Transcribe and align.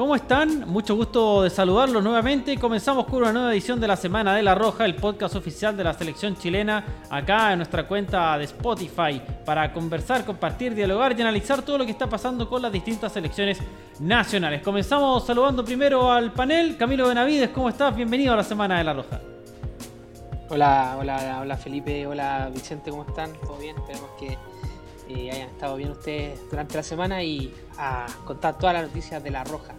¿Cómo 0.00 0.16
están? 0.16 0.66
Mucho 0.66 0.96
gusto 0.96 1.42
de 1.42 1.50
saludarlos 1.50 2.02
nuevamente. 2.02 2.56
Comenzamos 2.56 3.04
con 3.04 3.20
una 3.20 3.34
nueva 3.34 3.52
edición 3.52 3.78
de 3.78 3.86
la 3.86 3.96
Semana 3.96 4.34
de 4.34 4.42
la 4.42 4.54
Roja, 4.54 4.86
el 4.86 4.94
podcast 4.94 5.36
oficial 5.36 5.76
de 5.76 5.84
la 5.84 5.92
selección 5.92 6.34
chilena, 6.38 6.82
acá 7.10 7.52
en 7.52 7.58
nuestra 7.58 7.86
cuenta 7.86 8.38
de 8.38 8.44
Spotify, 8.44 9.20
para 9.44 9.70
conversar, 9.74 10.24
compartir, 10.24 10.74
dialogar 10.74 11.14
y 11.18 11.20
analizar 11.20 11.60
todo 11.60 11.76
lo 11.76 11.84
que 11.84 11.90
está 11.90 12.08
pasando 12.08 12.48
con 12.48 12.62
las 12.62 12.72
distintas 12.72 13.12
selecciones 13.12 13.58
nacionales. 13.98 14.62
Comenzamos 14.62 15.26
saludando 15.26 15.62
primero 15.62 16.10
al 16.10 16.32
panel. 16.32 16.78
Camilo 16.78 17.06
Benavides, 17.06 17.50
¿cómo 17.50 17.68
estás? 17.68 17.94
Bienvenido 17.94 18.32
a 18.32 18.38
la 18.38 18.44
Semana 18.44 18.78
de 18.78 18.84
la 18.84 18.94
Roja. 18.94 19.20
Hola, 20.48 20.96
hola, 20.98 21.40
hola 21.42 21.56
Felipe, 21.58 22.06
hola 22.06 22.48
Vicente, 22.50 22.90
¿cómo 22.90 23.04
están? 23.06 23.34
¿Todo 23.34 23.58
bien? 23.58 23.76
Esperemos 23.76 24.08
que 24.18 24.38
eh, 25.10 25.30
hayan 25.30 25.50
estado 25.50 25.76
bien 25.76 25.90
ustedes 25.90 26.40
durante 26.48 26.78
la 26.78 26.82
semana 26.82 27.22
y 27.22 27.54
a 27.76 28.06
contar 28.24 28.56
todas 28.56 28.72
las 28.72 28.84
noticias 28.84 29.22
de 29.22 29.30
La 29.30 29.44
Roja. 29.44 29.74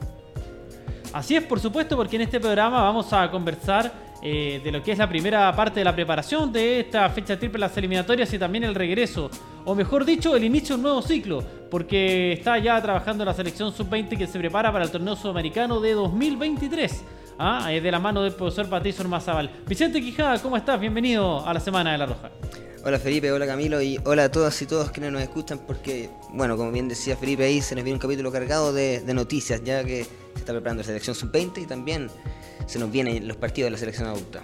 Así 1.14 1.36
es, 1.36 1.44
por 1.44 1.60
supuesto, 1.60 1.98
porque 1.98 2.16
en 2.16 2.24
este 2.24 2.40
programa 2.40 2.84
vamos 2.84 3.12
a 3.12 3.30
conversar 3.30 3.92
eh, 4.22 4.62
de 4.64 4.72
lo 4.72 4.82
que 4.82 4.94
es 4.94 4.98
la 4.98 5.10
primera 5.10 5.54
parte 5.56 5.82
de 5.82 5.84
la 5.84 5.94
preparación 5.94 6.54
de 6.54 6.80
esta 6.80 7.10
fecha 7.10 7.38
triple, 7.38 7.60
las 7.60 7.76
eliminatorias 7.76 8.32
y 8.34 8.40
también 8.40 8.64
el 8.64 8.76
regreso, 8.76 9.30
o 9.66 9.76
mejor 9.76 10.06
dicho, 10.06 10.36
el 10.36 10.44
inicio 10.44 10.76
de 10.76 10.78
un 10.78 10.84
nuevo 10.84 11.02
ciclo, 11.02 11.44
porque 11.70 12.34
está 12.34 12.58
ya 12.60 12.82
trabajando 12.82 13.26
la 13.26 13.34
selección 13.34 13.74
sub-20 13.74 14.18
que 14.18 14.28
se 14.28 14.40
prepara 14.40 14.72
para 14.72 14.86
el 14.86 14.92
torneo 14.92 15.16
sudamericano 15.16 15.82
de 15.82 15.94
2023. 15.94 17.04
¿ah? 17.42 17.70
de 17.70 17.92
la 17.92 18.00
mano 18.00 18.22
del 18.22 18.34
profesor 18.34 18.70
Patricio 18.70 19.08
Mazabal. 19.08 19.50
Vicente 19.68 20.00
Quijada, 20.00 20.40
¿cómo 20.40 20.56
estás? 20.58 20.80
Bienvenido 20.80 21.46
a 21.46 21.54
la 21.54 21.60
Semana 21.60 21.92
de 21.92 21.98
la 21.98 22.06
Roja. 22.06 22.30
Hola 22.84 22.98
Felipe, 22.98 23.32
hola 23.32 23.46
Camilo 23.46 23.80
y 23.80 24.00
hola 24.06 24.24
a 24.24 24.32
todas 24.32 24.60
y 24.62 24.66
todos 24.66 24.90
quienes 24.90 25.12
nos 25.12 25.22
escuchan 25.22 25.60
porque, 25.68 26.10
bueno, 26.34 26.58
como 26.58 26.72
bien 26.72 26.88
decía 26.88 27.16
Felipe 27.16 27.44
ahí, 27.44 27.62
se 27.62 27.76
nos 27.76 27.84
viene 27.84 27.96
un 27.96 28.00
capítulo 28.00 28.32
cargado 28.32 28.74
de, 28.74 29.04
noticias 29.14 29.64
ya 29.64 29.84
que 29.84 30.08
está 30.42 30.54
preparando 30.54 30.82
la 30.82 30.88
selección 30.88 31.16
sub-20 31.16 31.64
y 31.64 31.66
también 31.66 32.10
se 32.66 32.80
nos 32.80 32.92
vienen 32.92 33.28
los 33.28 33.38
partidos 33.38 33.68
de 33.68 33.72
la 33.72 33.78
selección 33.78 34.08
adulta. 34.08 34.42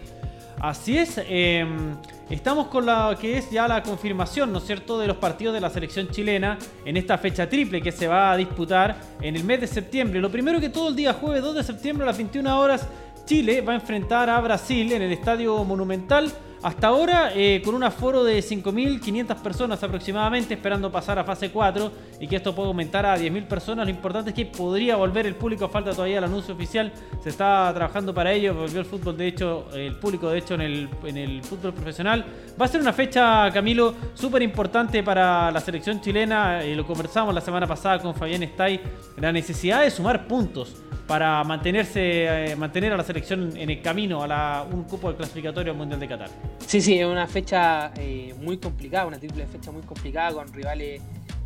Así 0.59 0.97
es, 0.97 1.21
em, 1.27 1.95
estamos 2.31 2.67
con 2.67 2.85
la 2.85 3.15
que 3.19 3.37
es 3.37 3.51
ya 3.51 3.67
la 3.67 3.83
confirmación, 3.83 4.51
¿no 4.51 4.57
es 4.57 4.65
cierto?, 4.65 4.97
de 4.97 5.05
los 5.05 5.17
partidos 5.17 5.53
de 5.53 5.61
la 5.61 5.69
selección 5.69 6.09
chilena 6.09 6.57
en 6.83 6.97
esta 6.97 7.17
fecha 7.19 7.47
triple 7.47 7.79
que 7.79 7.91
se 7.91 8.07
va 8.07 8.31
a 8.31 8.37
disputar 8.37 8.99
en 9.21 9.35
el 9.35 9.43
mes 9.43 9.61
de 9.61 9.67
septiembre. 9.67 10.19
Lo 10.19 10.31
primero 10.31 10.59
que 10.59 10.69
todo 10.69 10.89
el 10.89 10.95
día 10.95 11.13
jueves 11.13 11.43
2 11.43 11.55
de 11.55 11.63
septiembre 11.63 12.05
a 12.05 12.07
las 12.07 12.17
21 12.17 12.59
horas, 12.59 12.87
Chile 13.25 13.61
va 13.61 13.73
a 13.73 13.75
enfrentar 13.75 14.31
a 14.31 14.39
Brasil 14.39 14.91
en 14.93 15.03
el 15.03 15.11
Estadio 15.11 15.63
Monumental 15.63 16.31
hasta 16.63 16.87
ahora, 16.87 17.31
eh, 17.35 17.61
con 17.63 17.75
un 17.75 17.83
aforo 17.83 18.23
de 18.23 18.39
5.500 18.39 19.35
personas 19.35 19.83
aproximadamente, 19.83 20.55
esperando 20.55 20.91
pasar 20.91 21.19
a 21.19 21.23
fase 21.23 21.51
4 21.51 21.91
y 22.19 22.27
que 22.27 22.37
esto 22.37 22.55
pueda 22.55 22.69
aumentar 22.69 23.05
a 23.05 23.17
10.000 23.17 23.47
personas. 23.47 23.85
Lo 23.85 23.91
importante 23.91 24.31
es 24.31 24.35
que 24.35 24.45
podría 24.45 24.95
volver 24.95 25.27
el 25.27 25.35
público, 25.35 25.69
falta 25.69 25.91
todavía 25.91 26.17
el 26.17 26.23
anuncio 26.23 26.55
oficial, 26.55 26.91
se 27.21 27.29
está 27.29 27.71
trabajando 27.73 28.13
para 28.13 28.31
ello, 28.33 28.55
volvió 28.55 28.79
el 28.79 28.85
fútbol, 28.85 29.15
de 29.17 29.27
hecho, 29.27 29.67
el 29.73 29.95
público, 29.95 30.29
de 30.29 30.39
hecho, 30.39 30.55
en 30.55 30.61
el, 30.61 30.89
en 31.03 31.17
el 31.17 31.43
fútbol 31.43 31.73
profesional. 31.73 32.25
Va 32.59 32.65
a 32.65 32.67
ser 32.67 32.81
una 32.81 32.93
fecha, 32.93 33.51
Camilo, 33.51 33.93
súper 34.15 34.41
importante 34.41 35.03
para 35.03 35.51
la 35.51 35.59
selección 35.59 36.01
chilena, 36.01 36.63
eh, 36.63 36.75
lo 36.75 36.85
conversamos 36.85 37.35
la 37.35 37.41
semana 37.41 37.67
pasada 37.67 37.99
con 37.99 38.15
Fabián 38.15 38.41
Stay, 38.43 38.81
la 39.17 39.31
necesidad 39.31 39.83
de 39.83 39.91
sumar 39.91 40.27
puntos 40.27 40.75
para 41.07 41.43
mantenerse, 41.43 42.51
eh, 42.51 42.55
mantener 42.55 42.93
a 42.93 42.97
la 42.97 43.03
selección 43.03 43.55
en 43.55 43.69
el 43.69 43.81
camino 43.81 44.23
a 44.23 44.63
un 44.63 44.83
cupo 44.83 45.07
del 45.07 45.17
clasificatorio 45.17 45.73
Mundial 45.73 45.99
de 45.99 46.07
Qatar. 46.07 46.29
Sí, 46.67 46.81
sí, 46.81 46.99
es 46.99 47.05
una 47.05 47.27
fecha 47.27 47.93
eh, 47.95 48.35
muy 48.41 48.57
complicada, 48.57 49.05
una 49.05 49.17
triple 49.17 49.47
fecha 49.47 49.71
muy 49.71 49.83
complicada 49.83 50.33
con 50.33 50.51
rivales 50.51 51.01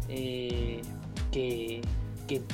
eh, 0.09 0.81
que, 1.31 1.81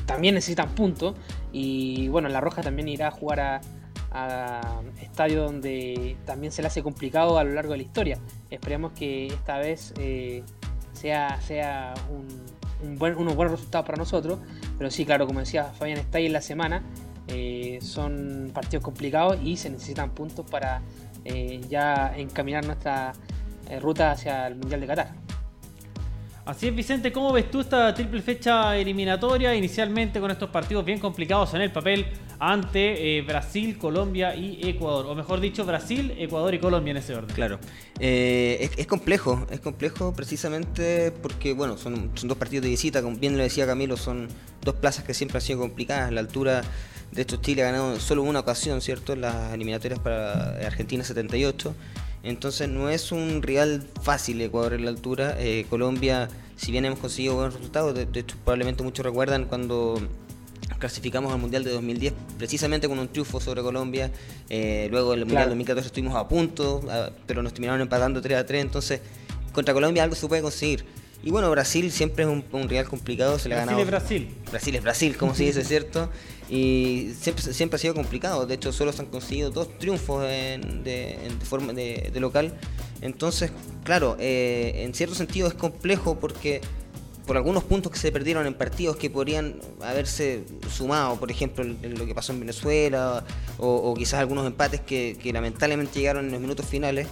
también 0.05 0.35
necesitan 0.35 0.69
puntos. 0.75 1.15
Y 1.53 2.09
bueno, 2.09 2.27
La 2.27 2.41
Roja 2.41 2.61
también 2.61 2.87
irá 2.89 3.07
a 3.07 3.11
jugar 3.11 3.39
a, 3.39 3.61
a 4.11 4.81
estadio 5.01 5.43
donde 5.43 6.17
también 6.25 6.51
se 6.51 6.61
le 6.61 6.67
hace 6.67 6.83
complicado 6.83 7.37
a 7.37 7.43
lo 7.43 7.53
largo 7.53 7.71
de 7.71 7.77
la 7.77 7.83
historia. 7.83 8.19
Esperemos 8.49 8.91
que 8.93 9.27
esta 9.27 9.59
vez 9.59 9.93
sea, 10.93 11.39
sea 11.41 11.93
un, 12.09 12.97
buen, 12.97 13.15
unos 13.15 13.35
buenos 13.35 13.51
resultados 13.51 13.85
para 13.85 13.97
nosotros. 13.97 14.39
Pero 14.77 14.91
sí, 14.91 15.05
claro, 15.05 15.27
como 15.27 15.39
decía 15.39 15.65
Fabián, 15.65 15.99
está 15.99 16.17
ahí 16.17 16.25
en 16.25 16.33
la 16.33 16.41
semana. 16.41 16.83
son 17.81 18.49
partidos 18.53 18.83
complicados 18.83 19.37
y 19.41 19.57
se 19.57 19.69
necesitan 19.69 20.09
puntos 20.09 20.45
para 20.49 20.81
eh, 21.29 21.59
ya 21.67 22.13
encaminar 22.15 22.65
nuestra 22.65 23.11
eh, 23.69 23.79
ruta 23.81 24.11
hacia 24.11 24.47
el 24.47 24.55
Mundial 24.55 24.79
de 24.79 24.87
Qatar. 24.87 25.11
Así 26.45 26.69
es, 26.69 26.73
Vicente, 26.73 27.11
¿cómo 27.11 27.33
ves 27.33 27.51
tú 27.51 27.59
esta 27.59 27.93
triple 27.93 28.21
fecha 28.21 28.77
eliminatoria? 28.77 29.53
Inicialmente 29.53 30.21
con 30.21 30.31
estos 30.31 30.49
partidos 30.49 30.85
bien 30.85 30.97
complicados 30.97 31.53
en 31.53 31.59
el 31.59 31.73
papel 31.73 32.05
ante 32.39 33.17
eh, 33.17 33.21
Brasil, 33.23 33.77
Colombia 33.77 34.33
y 34.33 34.69
Ecuador. 34.69 35.07
O 35.07 35.15
mejor 35.15 35.41
dicho, 35.41 35.65
Brasil, 35.65 36.15
Ecuador 36.17 36.53
y 36.53 36.59
Colombia 36.59 36.91
en 36.91 36.97
ese 36.97 37.13
orden. 37.15 37.35
Claro. 37.35 37.59
es, 37.99 38.87
complejo, 38.87 39.45
es 39.51 39.59
complejo 39.59 40.13
precisamente 40.13 41.11
porque, 41.11 41.51
bueno, 41.51 41.77
son, 41.77 42.11
son, 42.15 42.29
dos 42.29 42.37
partidos 42.37 42.63
de 42.63 42.69
visita, 42.69 43.01
como 43.01 43.17
bien 43.17 43.35
lo 43.35 43.43
decía 43.43 43.65
Camilo, 43.65 43.97
son 43.97 44.29
dos 44.61 44.75
plazas 44.75 45.03
que 45.03 45.13
siempre 45.13 45.39
han 45.39 45.41
sido 45.41 45.59
complicadas. 45.59 46.13
La 46.13 46.21
altura 46.21 46.63
de 47.11 47.21
hecho, 47.21 47.37
Chile 47.37 47.63
ha 47.63 47.71
ganado 47.71 47.99
solo 47.99 48.23
una 48.23 48.39
ocasión, 48.39 48.81
¿cierto? 48.81 49.13
En 49.13 49.21
las 49.21 49.53
eliminatorias 49.53 49.99
para 49.99 50.57
Argentina 50.65 51.03
78. 51.03 51.73
Entonces 52.23 52.67
no 52.67 52.89
es 52.89 53.11
un 53.11 53.41
rival 53.41 53.87
fácil 54.01 54.41
Ecuador 54.41 54.73
en 54.73 54.83
la 54.83 54.91
altura. 54.91 55.35
Eh, 55.39 55.65
Colombia, 55.69 56.27
si 56.57 56.71
bien 56.71 56.85
hemos 56.85 56.99
conseguido 56.99 57.35
buenos 57.35 57.53
resultados, 57.53 57.95
de, 57.95 58.07
hecho 58.19 58.35
probablemente 58.43 58.83
muchos 58.83 59.05
recuerdan 59.05 59.45
cuando 59.45 59.99
clasificamos 60.79 61.31
al 61.31 61.39
Mundial 61.39 61.63
de 61.63 61.71
2010 61.71 62.13
precisamente 62.37 62.87
con 62.87 62.99
un 62.99 63.07
triunfo 63.07 63.39
sobre 63.39 63.61
Colombia. 63.61 64.11
Eh, 64.49 64.87
luego 64.91 65.13
en 65.13 65.19
el 65.19 65.25
Mundial 65.25 65.45
de 65.45 65.49
2014 65.51 65.87
estuvimos 65.87 66.15
a 66.15 66.27
punto, 66.27 66.83
pero 67.25 67.41
nos 67.41 67.53
terminaron 67.53 67.81
empatando 67.81 68.21
3 68.21 68.37
a 68.39 68.45
3. 68.45 68.61
Entonces 68.61 69.01
contra 69.53 69.73
Colombia 69.73 70.03
algo 70.03 70.15
se 70.15 70.27
puede 70.27 70.41
conseguir. 70.41 70.85
Y 71.23 71.31
bueno, 71.31 71.49
Brasil 71.51 71.91
siempre 71.91 72.23
es 72.23 72.29
un, 72.29 72.43
un 72.51 72.69
rival 72.69 72.87
complicado. 72.87 73.39
Se 73.39 73.49
le 73.49 73.55
Brasil 73.55 73.77
ha 73.77 73.81
es 73.81 73.87
Brasil. 73.87 74.35
Brasil 74.49 74.75
es 74.75 74.83
Brasil, 74.83 75.17
como 75.17 75.35
se 75.35 75.43
dice, 75.43 75.63
¿cierto? 75.65 76.09
Y 76.49 77.11
siempre, 77.19 77.53
siempre 77.53 77.75
ha 77.75 77.79
sido 77.79 77.93
complicado. 77.93 78.45
De 78.45 78.55
hecho, 78.55 78.71
solo 78.71 78.93
se 78.93 79.01
han 79.01 79.07
conseguido 79.07 79.49
dos 79.49 79.77
triunfos 79.79 80.23
de, 80.23 81.31
forma 81.43 81.73
de, 81.73 82.11
local. 82.19 82.57
Entonces, 83.01 83.51
claro, 83.83 84.15
eh, 84.19 84.83
en 84.83 84.93
cierto 84.93 85.15
sentido 85.15 85.47
es 85.47 85.53
complejo 85.53 86.19
porque 86.19 86.61
por 87.25 87.35
algunos 87.35 87.65
puntos 87.65 87.91
que 87.91 87.99
se 87.99 88.11
perdieron 88.11 88.47
en 88.47 88.53
partidos 88.53 88.95
que 88.95 89.09
podrían 89.09 89.59
haberse 89.81 90.45
sumado, 90.71 91.19
por 91.19 91.29
ejemplo, 91.29 91.65
en 91.65 91.99
lo 91.99 92.05
que 92.05 92.15
pasó 92.15 92.31
en 92.31 92.39
Venezuela, 92.39 93.25
o, 93.57 93.93
quizás 93.95 94.21
algunos 94.21 94.47
empates 94.47 94.79
que, 94.79 95.17
que 95.21 95.33
lamentablemente 95.33 95.99
llegaron 95.99 96.25
en 96.27 96.31
los 96.31 96.39
minutos 96.39 96.65
finales. 96.65 97.07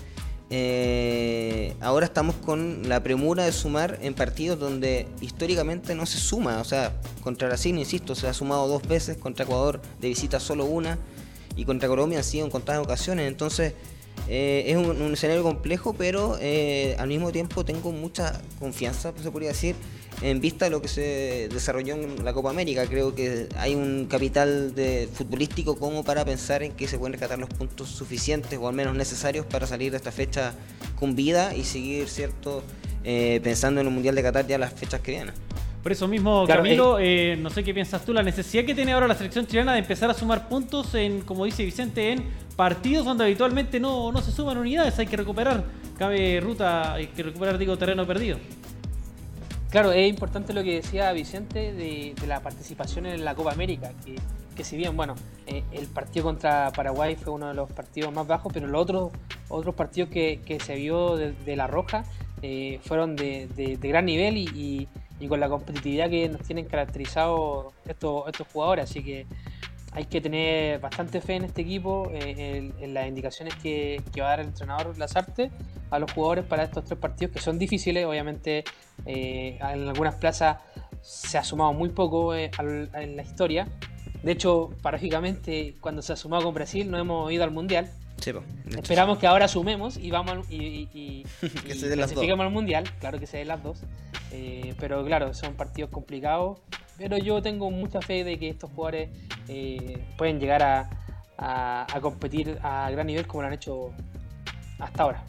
Eh, 0.51 1.73
ahora 1.81 2.05
estamos 2.05 2.35
con 2.35 2.87
la 2.87 3.01
premura 3.01 3.45
de 3.45 3.51
sumar 3.51 3.97
en 4.01 4.13
partidos 4.13 4.59
donde 4.59 5.07
históricamente 5.21 5.95
no 5.95 6.05
se 6.05 6.19
suma. 6.19 6.59
O 6.59 6.63
sea, 6.63 6.93
contra 7.23 7.47
Brasil, 7.47 7.77
insisto, 7.77 8.15
se 8.15 8.27
ha 8.27 8.33
sumado 8.33 8.67
dos 8.67 8.87
veces, 8.87 9.17
contra 9.17 9.45
Ecuador 9.45 9.81
de 9.99 10.09
visita 10.09 10.39
solo 10.39 10.65
una, 10.65 10.97
y 11.55 11.65
contra 11.65 11.87
Colombia 11.87 12.19
han 12.19 12.23
sido 12.23 12.45
en 12.45 12.51
contadas 12.51 12.83
ocasiones. 12.83 13.27
Entonces, 13.27 13.73
eh, 14.27 14.63
es 14.67 14.77
un, 14.77 15.13
escenario 15.13 15.43
complejo, 15.43 15.93
pero 15.93 16.37
eh, 16.39 16.95
al 16.99 17.07
mismo 17.07 17.31
tiempo 17.31 17.63
tengo 17.65 17.91
mucha 17.91 18.41
confianza, 18.59 19.13
se 19.21 19.31
podría 19.31 19.49
decir, 19.49 19.75
en 20.21 20.41
vista 20.41 20.65
de 20.65 20.71
lo 20.71 20.81
que 20.81 20.87
se 20.87 21.49
desarrolló 21.51 21.95
en 21.95 22.23
la 22.23 22.33
Copa 22.33 22.49
América. 22.49 22.85
Creo 22.87 23.13
que 23.13 23.47
hay 23.57 23.75
un 23.75 24.07
capital 24.09 24.73
de 24.75 25.09
futbolístico 25.13 25.77
como 25.77 26.03
para 26.03 26.23
pensar 26.25 26.63
en 26.63 26.71
que 26.71 26.87
se 26.87 26.97
pueden 26.97 27.13
rescatar 27.13 27.39
los 27.39 27.49
puntos 27.49 27.89
suficientes 27.89 28.57
o 28.61 28.67
al 28.67 28.75
menos 28.75 28.95
necesarios 28.95 29.45
para 29.45 29.67
salir 29.67 29.91
de 29.91 29.97
esta 29.97 30.11
fecha 30.11 30.53
con 30.95 31.15
vida 31.15 31.55
y 31.55 31.63
seguir, 31.63 32.07
¿cierto? 32.07 32.63
Eh, 33.03 33.39
pensando 33.43 33.81
en 33.81 33.87
el 33.87 33.93
Mundial 33.93 34.15
de 34.15 34.23
Qatar 34.23 34.47
ya 34.47 34.57
las 34.57 34.73
fechas 34.73 35.01
que 35.01 35.11
vienen. 35.11 35.33
Por 35.83 35.91
eso 35.91 36.07
mismo, 36.07 36.47
Camilo, 36.47 36.97
eh, 36.99 37.37
no 37.39 37.51
sé 37.51 37.63
qué 37.63 37.71
piensas 37.71 38.03
tú, 38.03 38.11
la 38.11 38.23
necesidad 38.23 38.65
que 38.65 38.73
tiene 38.73 38.93
ahora 38.93 39.07
la 39.07 39.13
selección 39.13 39.45
chilena 39.45 39.73
de 39.73 39.79
empezar 39.79 40.09
a 40.09 40.15
sumar 40.15 40.49
puntos 40.49 40.95
en, 40.95 41.21
como 41.21 41.45
dice 41.45 41.63
Vicente, 41.63 42.11
en 42.11 42.23
partidos 42.55 43.05
donde 43.05 43.25
habitualmente 43.25 43.79
no, 43.79 44.11
no 44.11 44.19
se 44.23 44.31
suman 44.31 44.57
unidades, 44.57 44.97
hay 44.97 45.05
que 45.05 45.15
recuperar, 45.15 45.63
cabe 45.99 46.39
ruta, 46.39 46.93
hay 46.93 47.05
que 47.07 47.21
recuperar, 47.21 47.59
digo, 47.59 47.77
terreno 47.77 48.07
perdido. 48.07 48.39
Claro, 49.75 49.91
es 49.91 50.07
importante 50.09 50.53
lo 50.53 50.63
que 50.63 50.75
decía 50.75 51.11
Vicente 51.11 51.73
de, 51.73 52.15
la 52.27 52.39
participación 52.39 53.07
en 53.07 53.25
la 53.25 53.35
Copa 53.35 53.51
América, 53.51 53.91
que, 54.55 54.63
si 54.63 54.77
bien, 54.77 54.95
bueno, 54.95 55.15
eh, 55.47 55.65
el 55.73 55.87
partido 55.87 56.23
contra 56.23 56.71
Paraguay 56.73 57.17
fue 57.17 57.33
uno 57.33 57.49
de 57.49 57.55
los 57.55 57.69
partidos 57.69 58.13
más 58.13 58.25
bajos, 58.25 58.53
pero 58.53 58.67
los 58.67 58.81
otros, 58.81 59.11
otros 59.49 59.75
partidos 59.75 60.09
que, 60.11 60.59
se 60.63 60.75
vio 60.75 61.17
de, 61.17 61.55
La 61.57 61.67
Roja 61.67 62.05
eh, 62.41 62.79
fueron 62.85 63.17
de, 63.17 63.77
gran 63.81 64.05
nivel 64.05 64.37
y, 64.37 64.87
con 65.27 65.41
la 65.41 65.49
competitividad 65.49 66.09
que 66.09 66.29
nos 66.29 66.39
tienen 66.43 66.67
caracterizado 66.67 67.73
estos, 67.85 68.29
estos 68.29 68.47
jugadores, 68.47 68.89
así 68.89 69.03
que 69.03 69.25
hay 69.95 70.05
que 70.05 70.19
tener 70.19 70.79
bastante 70.79 71.21
fe 71.21 71.35
en 71.35 71.45
este 71.45 71.61
equipo, 71.61 72.09
eh, 72.11 72.73
en, 72.79 72.93
las 72.93 73.07
indicaciones 73.07 73.55
que, 73.55 74.03
va 74.19 74.25
a 74.25 74.29
dar 74.31 74.39
el 74.41 74.47
entrenador 74.47 74.97
Lazarte 74.97 75.51
a 75.89 75.99
los 75.99 76.11
jugadores 76.11 76.43
para 76.43 76.63
estos 76.63 76.83
tres 76.83 76.99
partidos 76.99 77.33
que 77.33 77.39
son 77.39 77.57
difíciles. 77.57 78.05
Obviamente, 78.05 78.65
eh, 79.05 79.57
en 79.57 79.87
algunas 79.87 80.15
plazas 80.15 80.57
se 81.01 81.37
ha 81.37 81.43
sumado 81.45 81.71
muy 81.71 81.89
poco 81.89 82.35
eh, 82.35 82.51
en 82.57 83.15
la 83.15 83.21
historia 83.21 83.67
De 84.23 84.31
hecho, 84.33 84.71
paradójicamente, 84.81 85.75
cuando 85.79 86.01
se 86.01 86.11
ha 86.11 86.17
sumado 86.17 86.43
con 86.43 86.53
Brasil, 86.53 86.91
no 86.91 86.97
hemos 86.97 87.31
ido 87.31 87.45
al 87.45 87.51
Mundial. 87.51 87.89
Sí, 88.21 88.33
po, 88.33 88.39
de 88.39 88.69
hecho, 88.71 88.79
Esperamos 88.79 89.17
que 89.19 89.27
ahora 89.27 89.47
sumemos 89.47 89.97
y 89.97 90.09
vamos 90.09 90.31
al- 90.31 90.43
y, 90.53 90.55
y, 90.65 90.89
y- 90.93 91.23
Que 91.65 91.73
y 91.73 91.77
se 91.77 91.87
den 91.89 91.99
las 91.99 92.09
dos. 92.09 92.13
clasifiquemos 92.15 92.45
al 92.45 92.51
mundial, 92.51 92.83
claro 92.99 93.19
que 93.19 93.27
se 93.27 93.37
den 93.37 93.47
las 93.49 93.61
dos. 93.61 93.81
Eh, 94.31 94.73
pero 94.79 95.03
claro, 95.05 95.33
son 95.33 95.53
partidos 95.55 95.91
complicados. 95.91 96.59
Pero 96.97 97.17
yo 97.17 97.41
tengo 97.41 97.69
mucha 97.71 98.01
fe 98.01 98.23
de 98.23 98.39
que 98.39 98.49
estos 98.49 98.71
jugadores 98.71 99.09
eh, 99.49 100.01
pueden 100.17 100.39
llegar 100.39 100.63
a, 100.63 100.89
a- 101.37 101.85
a 101.93 102.01
competir 102.01 102.57
a 102.63 102.89
gran 102.89 103.05
nivel 103.07 103.27
como 103.27 103.41
lo 103.41 103.47
han 103.49 103.53
hecho 103.53 103.91
hasta 104.79 105.03
ahora. 105.03 105.23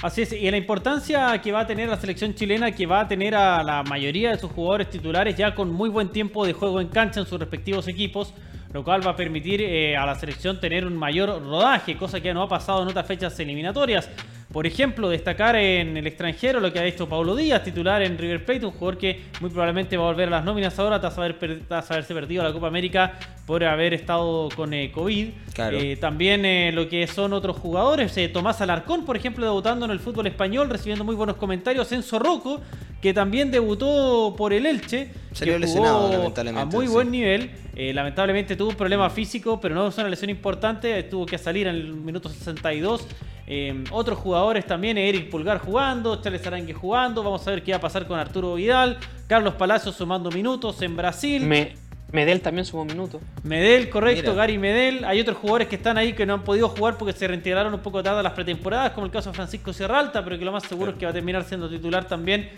Así 0.00 0.22
es, 0.22 0.32
y 0.32 0.48
la 0.48 0.56
importancia 0.56 1.36
que 1.42 1.50
va 1.50 1.60
a 1.62 1.66
tener 1.66 1.88
la 1.88 1.96
selección 2.00 2.32
chilena, 2.34 2.70
que 2.70 2.86
va 2.86 3.00
a 3.00 3.08
tener 3.08 3.34
a 3.34 3.64
la 3.64 3.82
mayoría 3.82 4.30
de 4.30 4.38
sus 4.38 4.52
jugadores 4.52 4.90
titulares 4.90 5.36
ya 5.36 5.56
con 5.56 5.72
muy 5.72 5.88
buen 5.90 6.10
tiempo 6.12 6.46
de 6.46 6.52
juego 6.52 6.80
en 6.80 6.86
cancha 6.88 7.18
en 7.18 7.26
sus 7.26 7.40
respectivos 7.40 7.88
equipos, 7.88 8.32
lo 8.72 8.84
cual 8.84 9.06
va 9.06 9.12
a 9.12 9.16
permitir 9.16 9.62
eh, 9.62 9.96
a 9.96 10.04
la 10.04 10.14
selección 10.14 10.60
tener 10.60 10.86
un 10.86 10.96
mayor 10.96 11.42
rodaje, 11.42 11.96
cosa 11.96 12.20
que 12.20 12.34
no 12.34 12.42
ha 12.42 12.48
pasado 12.48 12.82
en 12.82 12.88
otras 12.88 13.06
fechas 13.06 13.38
eliminatorias. 13.40 14.10
Por 14.52 14.66
ejemplo, 14.66 15.10
destacar 15.10 15.56
en 15.56 15.98
el 15.98 16.06
extranjero 16.06 16.58
lo 16.58 16.72
que 16.72 16.78
ha 16.78 16.84
hecho 16.86 17.06
Paulo 17.06 17.36
Díaz, 17.36 17.62
titular 17.64 18.00
en 18.00 18.16
River 18.16 18.46
Plate, 18.46 18.64
un 18.64 18.72
jugador 18.72 18.96
que 18.96 19.20
muy 19.42 19.50
probablemente 19.50 19.94
va 19.98 20.04
a 20.04 20.06
volver 20.06 20.28
a 20.28 20.30
las 20.30 20.44
nóminas 20.44 20.78
ahora 20.78 20.98
tras, 20.98 21.18
haber 21.18 21.38
per- 21.38 21.60
tras 21.68 21.90
haberse 21.90 22.14
perdido 22.14 22.42
la 22.42 22.50
Copa 22.54 22.66
América 22.66 23.12
por 23.46 23.62
haber 23.62 23.92
estado 23.92 24.48
con 24.56 24.72
eh, 24.72 24.90
COVID. 24.90 25.28
Claro. 25.52 25.76
Eh, 25.76 25.96
también 25.96 26.46
eh, 26.46 26.72
lo 26.72 26.88
que 26.88 27.06
son 27.06 27.34
otros 27.34 27.58
jugadores, 27.58 28.16
Tomás 28.32 28.62
Alarcón, 28.62 29.04
por 29.04 29.16
ejemplo, 29.18 29.44
debutando 29.44 29.84
en 29.84 29.90
el 29.90 30.00
fútbol 30.00 30.26
español, 30.26 30.70
recibiendo 30.70 31.04
muy 31.04 31.14
buenos 31.14 31.36
comentarios. 31.36 31.92
Enzo 31.92 32.18
Rocco, 32.18 32.62
que 33.02 33.12
también 33.12 33.50
debutó 33.50 34.34
por 34.34 34.54
el 34.54 34.64
Elche. 34.64 35.10
Salió 35.32 35.54
que 35.54 35.58
lesionado, 35.60 35.98
jugó 36.06 36.12
lamentablemente, 36.12 36.62
A 36.62 36.64
muy 36.64 36.86
sí. 36.86 36.92
buen 36.94 37.10
nivel. 37.10 37.50
Eh, 37.76 37.92
lamentablemente 37.92 38.56
tuvo 38.56 38.70
un 38.70 38.76
problema 38.76 39.10
físico, 39.10 39.60
pero 39.60 39.74
no 39.74 39.88
es 39.88 39.98
una 39.98 40.08
lesión 40.08 40.30
importante. 40.30 41.02
Tuvo 41.02 41.26
que 41.26 41.36
salir 41.36 41.66
en 41.66 41.74
el 41.76 41.92
minuto 41.92 42.30
62. 42.30 43.06
Eh, 43.50 43.82
otros 43.92 44.18
jugadores 44.18 44.66
también, 44.66 44.98
Eric 44.98 45.30
Pulgar 45.30 45.56
jugando, 45.58 46.20
Charles 46.20 46.46
Arangue 46.46 46.74
jugando. 46.74 47.22
Vamos 47.22 47.48
a 47.48 47.50
ver 47.50 47.62
qué 47.62 47.72
va 47.72 47.78
a 47.78 47.80
pasar 47.80 48.06
con 48.06 48.18
Arturo 48.18 48.56
Vidal. 48.56 48.98
Carlos 49.26 49.54
Palacios 49.54 49.96
sumando 49.96 50.30
minutos 50.30 50.82
en 50.82 50.94
Brasil. 50.94 51.42
Me, 51.46 51.72
Medel 52.12 52.42
también 52.42 52.66
sumó 52.66 52.82
un 52.82 52.88
minuto. 52.88 53.22
Medel, 53.44 53.88
correcto, 53.88 54.32
Mira. 54.32 54.34
Gary 54.34 54.58
Medel. 54.58 55.02
Hay 55.06 55.18
otros 55.20 55.38
jugadores 55.38 55.68
que 55.68 55.76
están 55.76 55.96
ahí 55.96 56.12
que 56.12 56.26
no 56.26 56.34
han 56.34 56.44
podido 56.44 56.68
jugar 56.68 56.98
porque 56.98 57.14
se 57.14 57.26
reintegraron 57.26 57.72
un 57.72 57.80
poco 57.80 58.02
tarde 58.02 58.20
a 58.20 58.22
las 58.22 58.34
pretemporadas, 58.34 58.92
como 58.92 59.06
el 59.06 59.12
caso 59.12 59.30
de 59.30 59.36
Francisco 59.36 59.72
Sierralta, 59.72 60.22
pero 60.22 60.38
que 60.38 60.44
lo 60.44 60.52
más 60.52 60.64
seguro 60.64 60.90
es 60.90 60.98
que 60.98 61.06
va 61.06 61.10
a 61.10 61.14
terminar 61.14 61.42
siendo 61.44 61.70
titular 61.70 62.04
también 62.04 62.50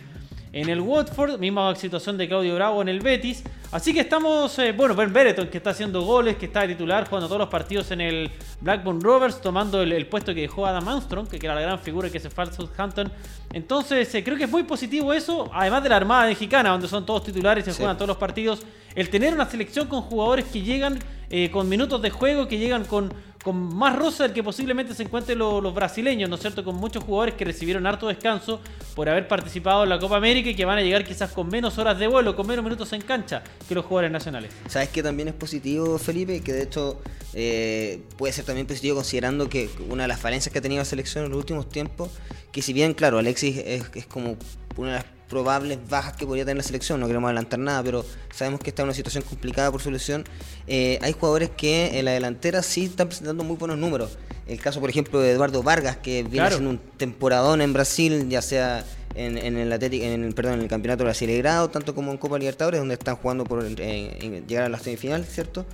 en 0.52 0.68
el 0.68 0.80
Watford. 0.80 1.38
Misma 1.38 1.74
situación 1.76 2.16
de 2.18 2.28
Claudio 2.28 2.54
Bravo 2.54 2.82
en 2.82 2.88
el 2.88 3.00
Betis. 3.00 3.42
Así 3.72 3.94
que 3.94 4.00
estamos, 4.00 4.58
eh, 4.58 4.72
bueno, 4.72 4.94
Ben 4.96 5.12
Bereton 5.12 5.46
que 5.48 5.58
está 5.58 5.70
haciendo 5.70 6.02
goles, 6.02 6.36
que 6.36 6.46
está 6.46 6.62
de 6.62 6.68
titular, 6.68 7.06
jugando 7.08 7.28
todos 7.28 7.38
los 7.38 7.48
partidos 7.48 7.90
en 7.92 8.00
el 8.00 8.30
Blackburn 8.60 9.00
Rovers, 9.00 9.40
tomando 9.40 9.80
el, 9.82 9.92
el 9.92 10.06
puesto 10.06 10.34
que 10.34 10.40
dejó 10.40 10.66
Adam 10.66 10.88
Armstrong, 10.88 11.28
que 11.28 11.36
era 11.36 11.54
la 11.54 11.60
gran 11.60 11.78
figura 11.78 12.10
que 12.10 12.18
se 12.18 12.30
fue 12.30 12.44
al 12.44 12.52
Southampton. 12.52 13.12
Entonces, 13.52 14.12
eh, 14.14 14.24
creo 14.24 14.36
que 14.36 14.44
es 14.44 14.50
muy 14.50 14.64
positivo 14.64 15.12
eso, 15.12 15.48
además 15.52 15.82
de 15.84 15.88
la 15.88 15.96
Armada 15.96 16.26
Mexicana, 16.26 16.70
donde 16.70 16.88
son 16.88 17.06
todos 17.06 17.22
titulares 17.24 17.62
y 17.62 17.64
se 17.66 17.72
Sí. 17.72 17.76
juegan 17.78 17.96
todos 17.96 18.08
los 18.08 18.16
partidos. 18.16 18.62
El 18.96 19.08
tener 19.08 19.32
una 19.32 19.46
selección 19.48 19.86
con 19.86 20.02
jugadores 20.02 20.46
que 20.46 20.62
llegan 20.62 20.98
eh, 21.32 21.48
con 21.52 21.68
minutos 21.68 22.02
de 22.02 22.10
juego, 22.10 22.48
que 22.48 22.58
llegan 22.58 22.84
con, 22.84 23.12
con 23.42 23.74
más 23.74 23.96
rosa 23.96 24.24
del 24.24 24.32
que 24.34 24.42
posiblemente 24.42 24.94
se 24.94 25.02
encuentren 25.02 25.38
lo- 25.38 25.60
los 25.60 25.72
brasileños, 25.74 26.28
¿no 26.28 26.36
es 26.36 26.42
cierto? 26.42 26.62
Con 26.62 26.76
muchos 26.76 27.02
jugadores 27.04 27.34
que 27.36 27.44
recibieron 27.44 27.86
harto 27.86 28.06
descanso 28.08 28.60
por 28.94 29.08
haber 29.08 29.26
participado 29.28 29.84
en 29.84 29.88
la 29.88 29.98
Copa 29.98 30.16
América 30.18 30.50
y 30.50 30.54
que 30.54 30.64
van 30.64 30.78
a 30.78 30.82
llegar 30.82 31.04
quizás 31.04 31.30
con 31.32 31.48
menos 31.48 31.78
horas 31.78 31.98
de 31.98 32.06
vuelo, 32.06 32.36
con 32.36 32.46
menos 32.46 32.62
minutos 32.62 32.92
en 32.92 33.00
cancha 33.00 33.42
que 33.68 33.74
los 33.74 33.84
jugadores 33.86 34.10
nacionales. 34.12 34.50
¿Sabes 34.68 34.90
que 34.90 35.02
también 35.02 35.28
es 35.28 35.34
positivo, 35.34 35.98
Felipe? 35.98 36.42
Que 36.42 36.52
de 36.52 36.62
hecho 36.64 37.00
eh, 37.32 38.02
puede 38.18 38.32
ser 38.32 38.44
también 38.44 38.66
positivo 38.66 38.96
considerando 38.96 39.48
que 39.48 39.70
una 39.88 40.02
de 40.04 40.08
las 40.08 40.20
falencias 40.20 40.52
que 40.52 40.58
ha 40.58 40.62
tenido 40.62 40.80
la 40.80 40.84
selección 40.84 41.24
en 41.24 41.30
los 41.30 41.38
últimos 41.38 41.68
tiempos, 41.68 42.10
que 42.52 42.60
si 42.60 42.72
bien, 42.72 42.92
claro, 42.94 43.18
Alexis 43.18 43.56
es, 43.58 43.84
es 43.94 44.06
como 44.06 44.36
una 44.76 44.88
de 44.88 44.94
las 44.96 45.04
probables 45.30 45.78
bajas 45.88 46.14
que 46.16 46.26
podría 46.26 46.44
tener 46.44 46.58
la 46.58 46.62
selección, 46.64 47.00
no 47.00 47.06
queremos 47.06 47.28
adelantar 47.28 47.58
nada, 47.60 47.82
pero 47.82 48.04
sabemos 48.34 48.60
que 48.60 48.70
está 48.70 48.82
en 48.82 48.88
una 48.88 48.94
situación 48.94 49.22
complicada 49.22 49.70
por 49.72 49.80
su 49.80 49.90
lesión, 49.90 50.24
eh, 50.66 50.98
hay 51.00 51.12
jugadores 51.12 51.50
que 51.56 51.98
en 51.98 52.04
la 52.04 52.10
delantera 52.10 52.62
sí 52.62 52.84
están 52.86 53.06
presentando 53.08 53.44
muy 53.44 53.56
buenos 53.56 53.78
números. 53.78 54.18
El 54.48 54.60
caso, 54.60 54.80
por 54.80 54.90
ejemplo, 54.90 55.20
de 55.20 55.30
Eduardo 55.30 55.62
Vargas, 55.62 55.96
que 55.98 56.22
viene 56.24 56.30
Claro. 56.38 56.56
haciendo 56.56 56.70
un 56.70 56.78
temporadón 56.96 57.60
en 57.62 57.72
Brasil, 57.72 58.28
ya 58.28 58.42
sea 58.42 58.84
en, 59.14 59.38
en 59.38 59.56
el 59.56 59.72
Atlético, 59.72 60.04
en 60.04 60.24
el, 60.24 60.34
perdón, 60.34 60.54
en 60.54 60.60
el 60.62 60.68
campeonato 60.68 61.04
brasileirado, 61.04 61.70
tanto 61.70 61.94
como 61.94 62.10
en 62.10 62.18
Copa 62.18 62.36
Libertadores, 62.38 62.80
donde 62.80 62.94
están 62.94 63.14
jugando 63.16 63.44
por 63.44 63.64
eh, 63.64 64.42
llegar 64.48 64.64
a 64.64 64.68
la 64.68 64.78
semifinal, 64.80 65.24
¿cierto? 65.24 65.64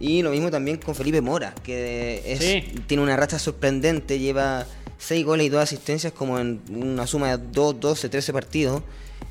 Y 0.00 0.22
lo 0.22 0.30
mismo 0.30 0.50
también 0.50 0.76
con 0.78 0.94
Felipe 0.96 1.20
Mora, 1.20 1.54
que 1.62 2.22
es- 2.26 2.40
Sí. 2.40 2.64
tiene 2.88 3.02
una 3.04 3.16
racha 3.16 3.38
sorprendente, 3.38 4.18
lleva 4.18 4.66
6 4.98 5.24
goles 5.24 5.46
y 5.46 5.48
2 5.50 5.62
asistencias 5.62 6.12
como 6.12 6.38
en 6.38 6.60
una 6.70 7.06
suma 7.06 7.36
de 7.36 7.44
2, 7.52 7.80
12, 7.80 8.08
13 8.08 8.32
partidos. 8.32 8.82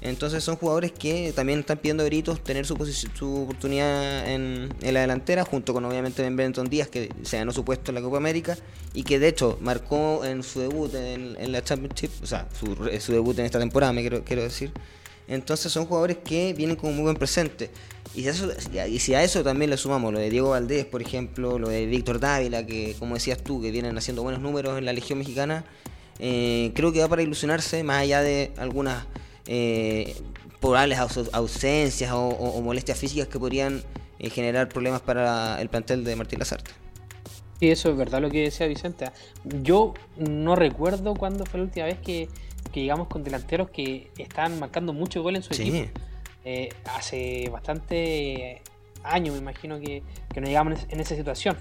Entonces 0.01 0.43
son 0.43 0.55
jugadores 0.55 0.91
que 0.91 1.33
también 1.35 1.59
están 1.59 1.77
pidiendo 1.77 2.03
gritos 2.05 2.43
tener 2.43 2.65
su, 2.65 2.75
su 3.13 3.43
oportunidad 3.43 4.29
en, 4.29 4.73
en 4.81 4.93
la 4.93 5.01
delantera, 5.01 5.45
junto 5.45 5.73
con 5.73 5.85
obviamente 5.85 6.21
Ben 6.21 6.35
Benetton 6.35 6.69
Díaz, 6.69 6.89
que 6.89 7.09
se 7.23 7.37
ganó 7.37 7.51
su 7.51 7.63
puesto 7.63 7.91
en 7.91 7.95
la 7.95 8.01
Copa 8.01 8.17
América 8.17 8.57
y 8.93 9.03
que 9.03 9.19
de 9.19 9.27
hecho 9.27 9.57
marcó 9.61 10.23
en 10.25 10.43
su 10.43 10.59
debut 10.59 10.93
en, 10.93 11.35
en 11.39 11.51
la 11.51 11.63
Championship, 11.63 12.11
o 12.21 12.27
sea, 12.27 12.47
su, 12.59 12.75
su 12.99 13.11
debut 13.13 13.37
en 13.39 13.45
esta 13.45 13.59
temporada, 13.59 13.93
me 13.93 14.01
quiero, 14.01 14.23
quiero 14.23 14.43
decir. 14.43 14.71
Entonces 15.27 15.71
son 15.71 15.85
jugadores 15.85 16.17
que 16.23 16.53
vienen 16.53 16.75
con 16.75 16.93
muy 16.95 17.03
buen 17.03 17.15
presente. 17.15 17.69
Y 18.13 18.21
si, 18.21 18.27
a 18.29 18.31
eso, 18.31 19.15
a 19.17 19.23
eso 19.23 19.43
también 19.43 19.69
le 19.69 19.77
sumamos 19.77 20.13
lo 20.13 20.19
de 20.19 20.29
Diego 20.29 20.51
Valdés, 20.51 20.85
por 20.85 21.01
ejemplo, 21.01 21.59
lo 21.59 21.67
de 21.69 21.85
Víctor 21.85 22.19
Dávila, 22.19 22.65
que 22.65 22.95
como 22.97 23.15
decías 23.15 23.39
tú, 23.43 23.61
que 23.61 23.71
vienen 23.71 23.97
haciendo 23.97 24.23
buenos 24.23 24.41
números 24.41 24.77
en 24.77 24.85
la 24.85 24.93
Legión 24.93 25.19
Mexicana, 25.19 25.65
eh, 26.19 26.71
creo 26.75 26.93
que 26.93 27.01
va 27.01 27.09
para 27.09 27.23
ilusionarse, 27.23 27.83
más 27.83 28.03
allá 28.03 28.21
de 28.21 28.51
algunas 28.57 29.05
eh, 29.47 30.15
probables 30.61 30.97
aus- 30.99 31.29
ausencias 31.33 32.11
o 32.13 32.61
molestias 32.61 32.97
físicas 32.97 33.27
que 33.27 33.37
podrían 33.37 33.83
eh, 34.19 34.29
generar 34.29 34.69
problemas 34.69 35.01
para 35.01 35.59
el 35.61 35.67
plantel 35.67 36.05
de 36.05 36.15
Martín 36.15 36.39
Lazarte. 36.39 36.71
Sí, 37.59 37.69
eso 37.71 37.89
es 37.89 37.97
verdad 37.97 38.21
lo 38.21 38.29
que 38.29 38.41
decía 38.43 38.67
Vicente. 38.67 39.09
Yo 39.45 39.93
no 40.17 40.55
recuerdo 40.55 41.13
cuándo 41.15 41.45
fue 41.45 41.59
la 41.59 41.65
última 41.65 41.85
vez 41.85 41.99
que, 41.99 42.27
que 42.71 42.81
llegamos 42.81 43.07
con 43.07 43.23
delanteros 43.23 43.69
que 43.69 44.11
estaban 44.17 44.59
marcando 44.59 44.91
mucho 44.93 45.23
gol 45.23 45.37
en 45.37 45.43
su 45.43 45.53
Sí. 45.53 45.61
equipo. 45.69 45.99
Eh, 46.43 46.69
hace 46.93 47.49
bastante 47.49 48.61
años, 49.03 49.33
me 49.35 49.39
imagino 49.41 49.79
que, 49.79 50.03
que 50.33 50.41
no 50.41 50.47
llegamos 50.47 50.73
en, 50.73 50.79
es- 50.79 50.93
en 50.93 50.99
esa 50.99 51.15
situación. 51.15 51.57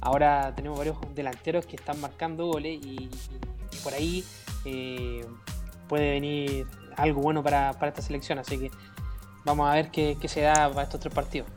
Ahora 0.00 0.52
tenemos 0.54 0.78
varios 0.78 0.96
delanteros 1.14 1.66
que 1.66 1.76
están 1.76 2.00
marcando 2.00 2.46
goles 2.46 2.78
y, 2.82 2.88
y- 2.88 3.10
y 3.72 3.76
por 3.82 3.94
ahí 3.94 4.24
eh, 4.64 5.24
puede 5.88 6.12
venir 6.12 6.66
algo 6.96 7.20
bueno 7.20 7.42
para, 7.42 7.72
para 7.74 7.88
esta 7.88 8.00
selección. 8.02 8.38
Así 8.38 8.58
que 8.58 8.70
vamos 9.44 9.68
a 9.68 9.74
ver 9.74 9.90
qué, 9.90 10.16
qué 10.20 10.28
se 10.28 10.42
da 10.42 10.68
para 10.70 10.84
estos 10.84 11.00
tres 11.00 11.12
partidos. 11.14 11.48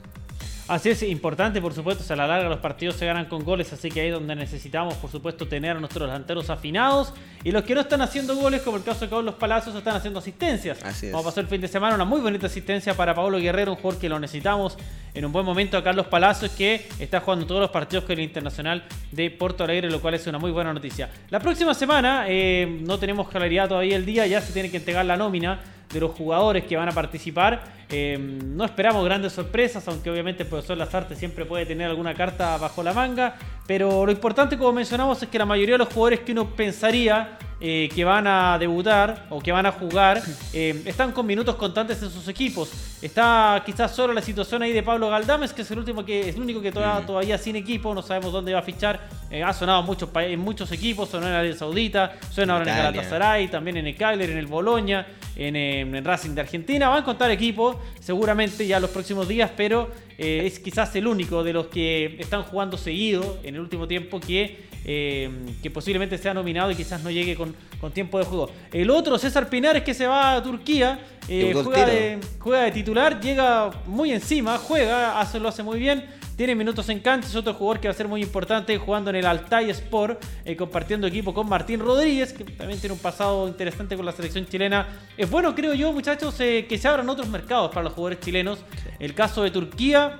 Así 0.67 0.89
es, 0.89 1.03
importante, 1.03 1.61
por 1.61 1.75
supuesto, 1.75 2.11
a 2.11 2.15
la 2.15 2.25
larga 2.25 2.49
los 2.49 2.57
partidos 2.57 2.95
se 2.95 3.05
ganan 3.05 3.25
con 3.25 3.43
goles, 3.43 3.71
así 3.71 3.91
que 3.91 4.01
ahí 4.01 4.07
es 4.07 4.13
donde 4.13 4.35
necesitamos, 4.35 4.95
por 4.95 5.11
supuesto, 5.11 5.47
tener 5.47 5.77
a 5.77 5.79
nuestros 5.79 6.07
delanteros 6.07 6.49
afinados. 6.49 7.13
Y 7.43 7.51
los 7.51 7.63
que 7.63 7.75
no 7.75 7.81
están 7.81 8.01
haciendo 8.01 8.35
goles, 8.35 8.63
como 8.63 8.77
el 8.77 8.83
caso 8.83 9.01
de 9.01 9.09
Carlos 9.11 9.35
Palacios, 9.35 9.75
están 9.75 9.95
haciendo 9.95 10.17
asistencias. 10.17 10.83
Así 10.83 11.05
es. 11.05 11.11
Vamos 11.11 11.27
a 11.27 11.29
pasar 11.29 11.43
el 11.43 11.49
fin 11.51 11.61
de 11.61 11.67
semana 11.67 11.93
una 11.93 12.05
muy 12.05 12.19
bonita 12.19 12.47
asistencia 12.47 12.95
para 12.95 13.13
Pablo 13.13 13.37
Guerrero, 13.37 13.73
un 13.73 13.77
jugador 13.77 14.01
que 14.01 14.09
lo 14.09 14.19
necesitamos 14.19 14.75
en 15.13 15.23
un 15.23 15.31
buen 15.31 15.45
momento 15.45 15.77
a 15.77 15.83
Carlos 15.83 16.07
Palacios, 16.07 16.51
que 16.53 16.87
está 16.97 17.19
jugando 17.19 17.45
todos 17.45 17.61
los 17.61 17.69
partidos 17.69 18.05
con 18.05 18.13
el 18.13 18.21
Internacional 18.21 18.85
de 19.11 19.29
Porto 19.29 19.63
Alegre, 19.63 19.91
lo 19.91 20.01
cual 20.01 20.15
es 20.15 20.25
una 20.25 20.39
muy 20.39 20.49
buena 20.49 20.73
noticia. 20.73 21.11
La 21.29 21.39
próxima 21.39 21.75
semana, 21.75 22.25
eh, 22.27 22.81
no 22.81 22.97
tenemos 22.97 23.29
claridad 23.29 23.67
todavía 23.69 23.97
el 23.97 24.05
día, 24.05 24.25
ya 24.25 24.41
se 24.41 24.51
tiene 24.51 24.71
que 24.71 24.77
entregar 24.77 25.05
la 25.05 25.15
nómina 25.15 25.61
de 25.91 25.99
los 25.99 26.11
jugadores 26.11 26.65
que 26.65 26.75
van 26.75 26.89
a 26.89 26.91
participar. 26.91 27.63
Eh, 27.89 28.17
no 28.17 28.65
esperamos 28.65 29.05
grandes 29.05 29.33
sorpresas, 29.33 29.87
aunque 29.87 30.09
obviamente 30.09 30.43
el 30.43 30.49
profesor 30.49 30.77
Lazarte 30.77 31.15
siempre 31.15 31.45
puede 31.45 31.65
tener 31.65 31.89
alguna 31.89 32.13
carta 32.13 32.57
bajo 32.57 32.83
la 32.83 32.93
manga. 32.93 33.35
Pero 33.67 34.05
lo 34.05 34.11
importante, 34.11 34.57
como 34.57 34.73
mencionamos, 34.73 35.21
es 35.21 35.29
que 35.29 35.37
la 35.37 35.45
mayoría 35.45 35.75
de 35.75 35.79
los 35.79 35.89
jugadores 35.89 36.21
que 36.21 36.31
uno 36.31 36.55
pensaría 36.55 37.37
eh, 37.67 37.89
que 37.95 38.03
van 38.05 38.27
a 38.27 38.57
debutar 38.59 39.25
o 39.31 39.39
que 39.41 39.51
van 39.51 39.65
a 39.65 39.71
jugar 39.71 40.21
eh, 40.53 40.83
están 40.85 41.11
con 41.11 41.25
minutos 41.25 41.55
constantes 41.55 41.99
en 42.03 42.11
sus 42.11 42.27
equipos. 42.27 42.69
Está 43.01 43.61
quizás 43.65 43.95
solo 43.95 44.13
la 44.13 44.21
situación 44.21 44.61
ahí 44.61 44.71
de 44.71 44.83
Pablo 44.83 45.09
Galdames, 45.09 45.51
que 45.51 45.63
es 45.63 45.71
el 45.71 45.79
último 45.79 46.05
que 46.05 46.29
es 46.29 46.35
el 46.35 46.41
único 46.41 46.61
que 46.61 46.71
todavía, 46.71 47.05
todavía 47.05 47.37
sin 47.39 47.55
equipo, 47.55 47.93
no 47.95 48.01
sabemos 48.03 48.31
dónde 48.31 48.53
va 48.53 48.59
a 48.59 48.63
fichar. 48.63 48.99
Eh, 49.31 49.41
ha 49.43 49.51
sonado 49.53 49.79
en 49.79 49.85
muchos, 49.87 50.09
pa- 50.09 50.23
en 50.25 50.39
muchos 50.39 50.71
equipos, 50.71 51.09
sonó 51.09 51.25
en 51.27 51.33
Arabia 51.33 51.55
Saudita, 51.55 52.13
suena 52.29 52.53
ahora 52.53 52.65
en 52.65 52.69
el. 52.77 52.83
Galatasaray, 52.93 53.47
también 53.49 53.77
en 53.77 53.87
el 53.87 53.95
Cagliari, 53.95 54.31
en 54.31 54.37
el 54.37 54.45
Bologna, 54.47 55.07
en, 55.35 55.55
en 55.55 56.05
Racing 56.05 56.31
de 56.35 56.41
Argentina. 56.41 56.89
Va 56.89 56.97
a 56.97 56.99
encontrar 56.99 57.31
equipo 57.31 57.79
seguramente 57.99 58.65
ya 58.67 58.79
los 58.79 58.91
próximos 58.91 59.27
días, 59.27 59.49
pero 59.57 59.89
eh, 60.17 60.43
es 60.45 60.59
quizás 60.59 60.95
el 60.95 61.07
único 61.07 61.43
de 61.43 61.53
los 61.53 61.67
que 61.67 62.15
están 62.19 62.43
jugando 62.43 62.77
seguido 62.77 63.39
en 63.43 63.55
el 63.55 63.61
último 63.61 63.87
tiempo 63.87 64.19
que, 64.19 64.65
eh, 64.85 65.29
que 65.61 65.69
posiblemente 65.69 66.17
sea 66.17 66.33
nominado 66.33 66.71
y 66.71 66.75
quizás 66.75 67.03
no 67.03 67.11
llegue 67.11 67.35
con, 67.35 67.55
con 67.81 67.91
tiempo 67.91 68.17
de 68.19 68.25
juego. 68.25 68.49
El 68.71 68.89
otro, 68.89 69.17
César 69.17 69.49
Pinares, 69.49 69.83
que 69.83 69.93
se 69.93 70.07
va 70.07 70.35
a 70.35 70.43
Turquía, 70.43 70.99
eh, 71.27 71.51
juega, 71.53 71.85
de, 71.85 72.19
juega, 72.39 72.63
de, 72.63 72.71
titular, 72.71 73.19
llega 73.19 73.71
muy 73.87 74.11
encima, 74.11 74.57
juega, 74.57 75.19
hace, 75.19 75.39
lo 75.39 75.49
hace 75.49 75.63
muy 75.63 75.79
bien. 75.79 76.05
Tiene 76.35 76.53
minutos 76.53 76.89
en 76.89 76.99
cancha, 76.99 77.29
es 77.29 77.35
otro 77.35 77.53
jugador 77.53 77.79
que 77.79 77.87
va 77.87 77.93
a 77.93 77.95
ser 77.97 78.09
muy 78.09 78.21
importante 78.21 78.77
jugando 78.77 79.09
en 79.09 79.15
el 79.15 79.25
Altai 79.25 79.69
Sport, 79.69 80.21
eh, 80.43 80.57
compartiendo 80.57 81.07
equipo 81.07 81.33
con 81.33 81.47
Martín 81.47 81.79
Rodríguez, 81.79 82.33
que 82.33 82.43
también 82.43 82.77
tiene 82.77 82.91
un 82.91 82.99
pasado 82.99 83.47
interesante 83.47 83.95
con 83.95 84.05
la 84.05 84.11
selección 84.11 84.45
chilena. 84.45 84.85
Es 85.15 85.29
bueno, 85.29 85.55
creo 85.55 85.73
yo, 85.73 85.93
muchachos, 85.93 86.37
eh, 86.41 86.65
que 86.67 86.77
se 86.77 86.89
abran 86.89 87.07
otros 87.07 87.29
mercados 87.29 87.69
para 87.69 87.83
los 87.83 87.93
jugadores 87.93 88.19
chilenos. 88.19 88.59
El 88.99 89.13
caso 89.13 89.43
de 89.43 89.51
Turquía, 89.51 90.19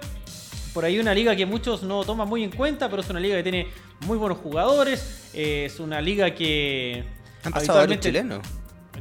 por 0.73 0.85
ahí 0.85 0.99
una 0.99 1.13
liga 1.13 1.35
que 1.35 1.45
muchos 1.45 1.83
no 1.83 2.05
toman 2.05 2.29
muy 2.29 2.45
en 2.45 2.51
cuenta, 2.51 2.89
pero 2.89 3.01
es 3.01 3.09
una 3.09 3.19
liga 3.19 3.35
que 3.35 3.43
tiene 3.43 3.67
muy 4.05 4.17
buenos 4.17 4.37
jugadores. 4.37 5.31
Eh, 5.33 5.65
es 5.65 5.81
una 5.81 5.99
liga 5.99 6.33
que. 6.33 7.03
Han 7.43 7.51
pasado 7.51 7.81
a 7.81 7.87
los 7.87 7.99
chilenos. 7.99 8.39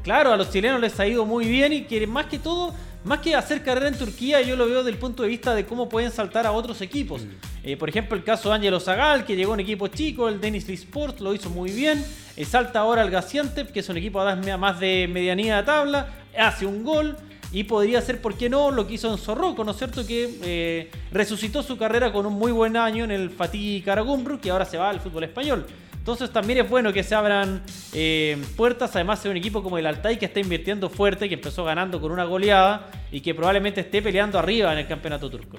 Claro, 0.02 0.32
a 0.32 0.36
los 0.36 0.50
chilenos 0.50 0.80
les 0.80 0.98
ha 0.98 1.06
ido 1.06 1.24
muy 1.24 1.46
bien 1.46 1.72
y 1.72 1.84
quieren 1.84 2.10
más 2.10 2.26
que 2.26 2.40
todo 2.40 2.74
más 3.04 3.20
que 3.20 3.34
hacer 3.34 3.62
carrera 3.62 3.88
en 3.88 3.98
Turquía, 3.98 4.40
yo 4.40 4.56
lo 4.56 4.66
veo 4.66 4.78
desde 4.78 4.90
el 4.90 4.98
punto 4.98 5.22
de 5.22 5.28
vista 5.28 5.54
de 5.54 5.66
cómo 5.66 5.88
pueden 5.88 6.10
saltar 6.10 6.46
a 6.46 6.52
otros 6.52 6.80
equipos. 6.80 7.22
Mm. 7.22 7.28
Eh, 7.64 7.76
por 7.76 7.88
ejemplo, 7.88 8.16
el 8.16 8.24
caso 8.24 8.48
de 8.48 8.56
Angelo 8.56 8.80
Zagal, 8.80 9.24
que 9.24 9.36
llegó 9.36 9.52
a 9.52 9.54
un 9.54 9.60
equipo 9.60 9.88
chico, 9.88 10.28
el 10.28 10.40
Dennis 10.40 10.66
Lee 10.66 10.74
Sports 10.74 11.20
lo 11.20 11.34
hizo 11.34 11.50
muy 11.50 11.70
bien. 11.70 12.04
Eh, 12.36 12.44
salta 12.44 12.80
ahora 12.80 13.02
al 13.02 13.10
Gaziantep, 13.10 13.70
que 13.70 13.80
es 13.80 13.88
un 13.88 13.98
equipo 13.98 14.24
más 14.58 14.80
de 14.80 15.08
medianía 15.10 15.58
de 15.58 15.62
tabla, 15.64 16.08
hace 16.36 16.66
un 16.66 16.82
gol. 16.82 17.16
Y 17.52 17.64
podría 17.64 18.00
ser, 18.00 18.20
¿por 18.20 18.36
qué 18.36 18.48
no?, 18.48 18.72
lo 18.72 18.84
que 18.86 18.94
hizo 18.94 19.12
en 19.12 19.16
Zorroco, 19.16 19.62
¿no 19.62 19.70
es 19.70 19.76
cierto? 19.76 20.04
Que 20.04 20.38
eh, 20.42 20.90
resucitó 21.12 21.62
su 21.62 21.76
carrera 21.76 22.12
con 22.12 22.26
un 22.26 22.32
muy 22.32 22.50
buen 22.50 22.76
año 22.76 23.04
en 23.04 23.12
el 23.12 23.30
Fatih 23.30 23.80
Karagumruk 23.82 24.44
y 24.44 24.48
ahora 24.48 24.64
se 24.64 24.76
va 24.76 24.90
al 24.90 24.98
fútbol 24.98 25.22
español. 25.22 25.64
Entonces 26.04 26.30
también 26.30 26.58
es 26.58 26.68
bueno 26.68 26.92
que 26.92 27.02
se 27.02 27.14
abran 27.14 27.62
eh, 27.94 28.36
puertas, 28.58 28.94
además 28.94 29.22
de 29.22 29.30
un 29.30 29.38
equipo 29.38 29.62
como 29.62 29.78
el 29.78 29.86
Altai 29.86 30.18
que 30.18 30.26
está 30.26 30.38
invirtiendo 30.38 30.90
fuerte, 30.90 31.30
que 31.30 31.36
empezó 31.36 31.64
ganando 31.64 31.98
con 31.98 32.12
una 32.12 32.24
goleada 32.24 32.90
y 33.10 33.22
que 33.22 33.34
probablemente 33.34 33.80
esté 33.80 34.02
peleando 34.02 34.38
arriba 34.38 34.70
en 34.74 34.80
el 34.80 34.86
campeonato 34.86 35.30
turco. 35.30 35.56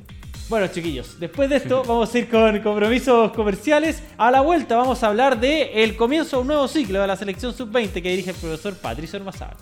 Bueno 0.48 0.68
chiquillos, 0.68 1.20
después 1.20 1.50
de 1.50 1.56
esto 1.56 1.84
vamos 1.88 2.14
a 2.14 2.20
ir 2.20 2.30
con 2.30 2.60
compromisos 2.60 3.32
comerciales. 3.32 4.04
A 4.20 4.30
la 4.30 4.42
vuelta 4.42 4.75
vamos 4.75 5.02
a 5.02 5.08
hablar 5.08 5.40
de 5.40 5.84
el 5.84 5.96
comienzo 5.96 6.36
de 6.36 6.42
un 6.44 6.48
nuevo 6.50 6.68
ciclo 6.68 7.02
de 7.02 7.08
la 7.08 7.16
selección 7.16 7.52
sub-20 7.52 7.94
que 7.94 8.10
dirige 8.12 8.30
el 8.30 8.36
profesor 8.36 8.75
Patricio 8.75 9.18
Hermazal. 9.18 9.58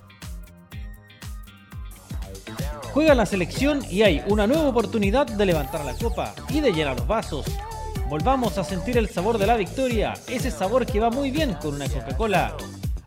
Juega 2.92 3.16
la 3.16 3.25
selección 3.25 3.80
y 3.90 4.02
hay 4.02 4.22
una 4.28 4.48
nueva 4.48 4.68
oportunidad 4.68 5.28
de 5.28 5.46
levantar 5.46 5.86
la 5.86 5.94
copa 5.94 6.36
y 6.50 6.60
de 6.60 6.74
llenar 6.74 6.98
los 6.98 7.08
vasos. 7.08 7.46
Volvamos 8.13 8.60
a 8.60 8.63
sentir 8.63 8.96
el 9.00 9.10
sabor 9.10 9.39
de 9.39 9.48
la 9.48 9.58
victoria, 9.58 10.13
ese 10.27 10.51
sabor 10.51 10.86
que 10.86 11.00
va 11.00 11.10
muy 11.10 11.32
bien 11.32 11.55
con 11.55 11.74
una 11.74 11.89
Coca-Cola. 11.89 12.55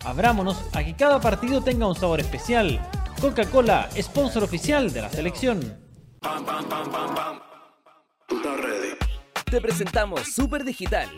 Abrámonos 0.04 0.60
a 0.72 0.82
que 0.82 0.96
cada 0.96 1.20
partido 1.20 1.60
tenga 1.60 1.86
un 1.86 1.94
sabor 1.94 2.18
especial. 2.18 2.80
Coca-Cola, 3.20 3.88
sponsor 3.96 4.42
oficial 4.42 4.92
de 4.92 5.02
la 5.02 5.08
selección. 5.08 5.78
Te 9.48 9.60
presentamos 9.60 10.22
Super 10.34 10.64
Digital, 10.64 11.08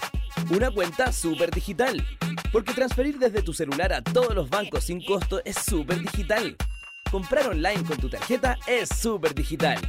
una 0.51 0.71
cuenta 0.71 1.11
super 1.11 1.51
digital, 1.51 2.07
porque 2.53 2.75
transferir 2.75 3.19
desde 3.19 3.41
tu 3.41 3.55
celular 3.55 3.95
a 3.95 4.03
todos 4.03 4.35
los 4.35 4.51
bancos 4.51 4.85
sin 4.85 5.03
costo 5.03 5.41
es 5.47 5.57
super 5.57 5.99
digital. 5.99 6.59
Comprar 7.11 7.49
online 7.49 7.83
con 7.85 7.97
tu 7.97 8.11
tarjeta 8.11 8.59
es 8.67 8.91
super 8.91 9.35
digital 9.35 9.81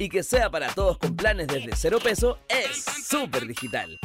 y 0.00 0.08
que 0.08 0.24
sea 0.24 0.50
para 0.50 0.74
todos 0.74 0.98
con 0.98 1.14
planes 1.14 1.46
desde 1.46 1.76
cero 1.76 1.98
peso 2.02 2.38
es 2.48 2.95
súper 3.08 3.46
digital. 3.46 3.98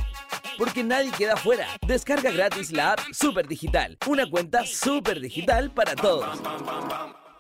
Porque 0.58 0.84
nadie 0.84 1.12
queda 1.12 1.36
fuera. 1.36 1.68
Descarga 1.88 2.32
gratis 2.32 2.72
la 2.72 2.94
app 2.94 3.00
Super 3.12 3.48
Digital, 3.48 3.98
una 4.08 4.30
cuenta 4.30 4.66
súper 4.66 5.20
digital 5.20 5.72
para 5.72 5.96
todos. 5.96 6.40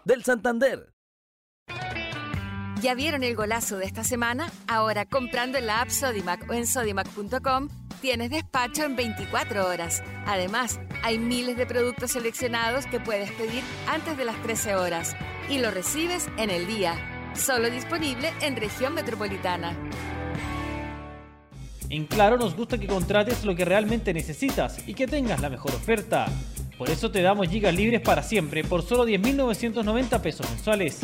Del 0.05 0.23
Santander. 0.23 0.93
¿Ya 2.81 2.95
vieron 2.95 3.23
el 3.23 3.35
golazo 3.35 3.77
de 3.77 3.85
esta 3.85 4.03
semana? 4.03 4.51
Ahora 4.67 5.05
comprando 5.05 5.59
en 5.59 5.67
la 5.67 5.81
app 5.81 5.89
Sodimac 5.89 6.49
o 6.49 6.53
en 6.53 6.65
sodimac.com 6.65 7.69
tienes 8.01 8.31
despacho 8.31 8.83
en 8.83 8.95
24 8.95 9.67
horas. 9.67 10.01
Además, 10.25 10.79
hay 11.03 11.19
miles 11.19 11.57
de 11.57 11.67
productos 11.67 12.11
seleccionados 12.11 12.87
que 12.87 12.99
puedes 12.99 13.31
pedir 13.33 13.61
antes 13.87 14.17
de 14.17 14.25
las 14.25 14.41
13 14.41 14.75
horas 14.75 15.15
y 15.47 15.59
lo 15.59 15.69
recibes 15.69 16.27
en 16.37 16.49
el 16.49 16.65
día. 16.65 16.95
Solo 17.35 17.69
disponible 17.69 18.33
en 18.41 18.55
región 18.55 18.95
metropolitana. 18.95 19.77
En 21.91 22.05
Claro 22.05 22.37
nos 22.37 22.55
gusta 22.55 22.77
que 22.77 22.87
contrates 22.87 23.43
lo 23.43 23.53
que 23.53 23.65
realmente 23.65 24.13
necesitas 24.13 24.77
y 24.87 24.93
que 24.93 25.07
tengas 25.07 25.41
la 25.41 25.49
mejor 25.49 25.71
oferta. 25.75 26.25
Por 26.77 26.89
eso 26.89 27.11
te 27.11 27.21
damos 27.21 27.49
gigas 27.49 27.75
libres 27.75 27.99
para 27.99 28.23
siempre 28.23 28.63
por 28.63 28.81
solo 28.81 29.05
10.990 29.05 30.21
pesos 30.21 30.49
mensuales. 30.49 31.01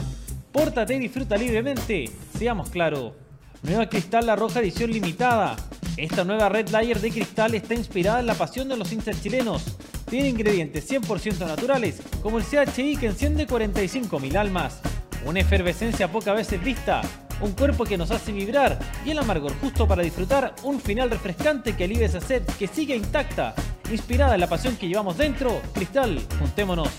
Pórtate 0.53 0.95
y 0.95 0.99
disfruta 0.99 1.35
libremente. 1.35 2.09
Seamos 2.37 2.69
claro. 2.69 3.15
Nueva 3.63 3.89
Cristal 3.89 4.27
La 4.27 4.37
Roja 4.37 4.61
edición 4.61 4.89
limitada. 4.89 5.57
Esta 5.97 6.23
nueva 6.23 6.47
Red 6.47 6.69
Layer 6.69 7.01
de 7.01 7.11
cristal 7.11 7.53
está 7.53 7.73
inspirada 7.73 8.21
en 8.21 8.27
la 8.27 8.35
pasión 8.35 8.69
de 8.69 8.77
los 8.77 8.89
hinchas 8.93 9.21
chilenos. 9.21 9.77
Tiene 10.09 10.29
ingredientes 10.29 10.89
100% 10.89 11.39
naturales, 11.39 12.01
como 12.21 12.37
el 12.37 12.45
CHI 12.45 12.95
que 12.95 13.07
enciende 13.07 13.45
45.000 13.45 14.37
almas 14.37 14.79
una 15.25 15.41
efervescencia 15.41 16.09
poca 16.09 16.33
veces 16.33 16.63
vista, 16.63 17.01
un 17.41 17.51
cuerpo 17.51 17.83
que 17.83 17.97
nos 17.97 18.11
hace 18.11 18.31
vibrar 18.31 18.79
y 19.05 19.11
el 19.11 19.19
amargor 19.19 19.53
justo 19.59 19.87
para 19.87 20.03
disfrutar 20.03 20.55
un 20.63 20.79
final 20.79 21.09
refrescante 21.09 21.75
que 21.75 21.83
alivia 21.83 22.07
esa 22.07 22.21
sed 22.21 22.43
que 22.57 22.67
sigue 22.67 22.95
intacta, 22.95 23.53
inspirada 23.91 24.35
en 24.35 24.41
la 24.41 24.47
pasión 24.47 24.75
que 24.75 24.87
llevamos 24.87 25.17
dentro. 25.17 25.61
Cristal, 25.73 26.19
juntémonos. 26.39 26.89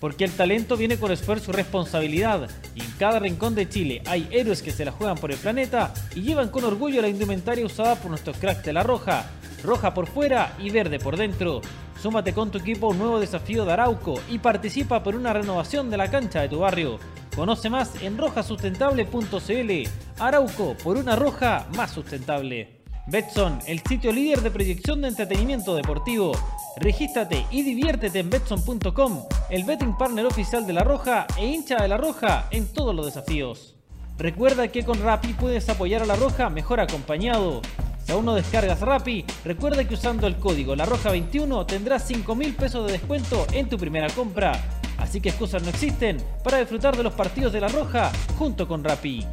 Porque 0.00 0.24
el 0.24 0.32
talento 0.32 0.78
viene 0.78 0.98
con 0.98 1.12
esfuerzo 1.12 1.50
y 1.50 1.54
responsabilidad, 1.54 2.48
y 2.74 2.80
en 2.80 2.90
cada 2.92 3.18
rincón 3.18 3.54
de 3.54 3.68
Chile 3.68 4.02
hay 4.06 4.26
héroes 4.30 4.62
que 4.62 4.72
se 4.72 4.86
la 4.86 4.92
juegan 4.92 5.18
por 5.18 5.30
el 5.30 5.36
planeta 5.36 5.92
y 6.14 6.22
llevan 6.22 6.48
con 6.48 6.64
orgullo 6.64 7.02
la 7.02 7.08
indumentaria 7.08 7.66
usada 7.66 7.96
por 7.96 8.10
nuestros 8.10 8.38
cracks 8.38 8.64
de 8.64 8.72
la 8.72 8.82
Roja, 8.82 9.26
roja 9.62 9.92
por 9.92 10.06
fuera 10.06 10.56
y 10.58 10.70
verde 10.70 10.98
por 10.98 11.18
dentro. 11.18 11.60
Súmate 12.00 12.32
con 12.32 12.50
tu 12.50 12.56
equipo 12.56 12.86
a 12.86 12.90
un 12.90 12.98
nuevo 12.98 13.20
desafío 13.20 13.66
de 13.66 13.72
Arauco 13.72 14.18
y 14.30 14.38
participa 14.38 15.02
por 15.02 15.14
una 15.14 15.34
renovación 15.34 15.90
de 15.90 15.98
la 15.98 16.10
cancha 16.10 16.40
de 16.40 16.48
tu 16.48 16.60
barrio. 16.60 16.98
Conoce 17.34 17.70
más 17.70 18.02
en 18.02 18.18
rojasustentable.cl. 18.18 19.88
Arauco, 20.18 20.76
por 20.82 20.96
una 20.96 21.16
roja 21.16 21.66
más 21.76 21.92
sustentable. 21.92 22.80
Betson, 23.06 23.58
el 23.66 23.80
sitio 23.80 24.12
líder 24.12 24.40
de 24.40 24.50
proyección 24.50 25.00
de 25.00 25.08
entretenimiento 25.08 25.74
deportivo. 25.74 26.32
Regístrate 26.76 27.44
y 27.50 27.62
diviértete 27.62 28.20
en 28.20 28.30
betson.com, 28.30 29.24
el 29.50 29.64
betting 29.64 29.96
partner 29.96 30.26
oficial 30.26 30.66
de 30.66 30.72
La 30.72 30.84
Roja 30.84 31.26
e 31.36 31.46
hincha 31.46 31.76
de 31.76 31.88
La 31.88 31.96
Roja 31.96 32.46
en 32.50 32.72
todos 32.72 32.94
los 32.94 33.06
desafíos. 33.06 33.74
Recuerda 34.18 34.68
que 34.68 34.84
con 34.84 35.02
Rappi 35.02 35.32
puedes 35.32 35.68
apoyar 35.68 36.02
a 36.02 36.06
La 36.06 36.14
Roja 36.14 36.50
mejor 36.50 36.78
acompañado. 36.78 37.62
Si 38.04 38.12
aún 38.12 38.24
no 38.24 38.34
descargas 38.34 38.80
Rappi, 38.80 39.24
recuerda 39.44 39.86
que 39.86 39.94
usando 39.94 40.26
el 40.26 40.36
código 40.36 40.76
La 40.76 40.86
Roja 40.86 41.10
21 41.10 41.66
tendrás 41.66 42.06
5 42.06 42.34
mil 42.34 42.54
pesos 42.54 42.86
de 42.86 42.92
descuento 42.92 43.46
en 43.52 43.68
tu 43.68 43.76
primera 43.76 44.08
compra. 44.10 44.79
Así 45.10 45.20
que 45.20 45.30
excusas 45.30 45.60
no 45.64 45.70
existen 45.70 46.18
para 46.44 46.58
disfrutar 46.58 46.96
de 46.96 47.02
los 47.02 47.12
partidos 47.12 47.52
de 47.52 47.60
La 47.60 47.66
Roja 47.66 48.12
junto 48.38 48.68
con 48.68 48.84
Rappi. 48.84 49.26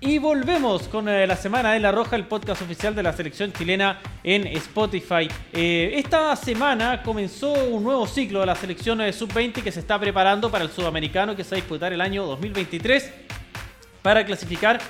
Y 0.00 0.16
volvemos 0.16 0.88
con 0.88 1.06
eh, 1.06 1.26
la 1.26 1.36
Semana 1.36 1.74
de 1.74 1.80
la 1.80 1.92
Roja, 1.92 2.16
el 2.16 2.24
podcast 2.24 2.62
oficial 2.62 2.94
de 2.94 3.02
la 3.02 3.12
selección 3.12 3.52
chilena 3.52 4.00
en 4.24 4.46
Spotify. 4.46 5.28
Eh, 5.52 5.92
esta 5.96 6.34
semana 6.34 7.02
comenzó 7.02 7.52
un 7.52 7.84
nuevo 7.84 8.06
ciclo 8.06 8.40
de 8.40 8.46
la 8.46 8.54
selección 8.54 9.02
eh, 9.02 9.12
sub-20 9.12 9.62
que 9.62 9.70
se 9.70 9.80
está 9.80 10.00
preparando 10.00 10.50
para 10.50 10.64
el 10.64 10.70
sudamericano 10.70 11.36
que 11.36 11.44
se 11.44 11.50
va 11.50 11.56
a 11.58 11.60
disputar 11.60 11.92
el 11.92 12.00
año 12.00 12.24
2023 12.24 13.12
para 14.00 14.24
clasificar 14.24 14.80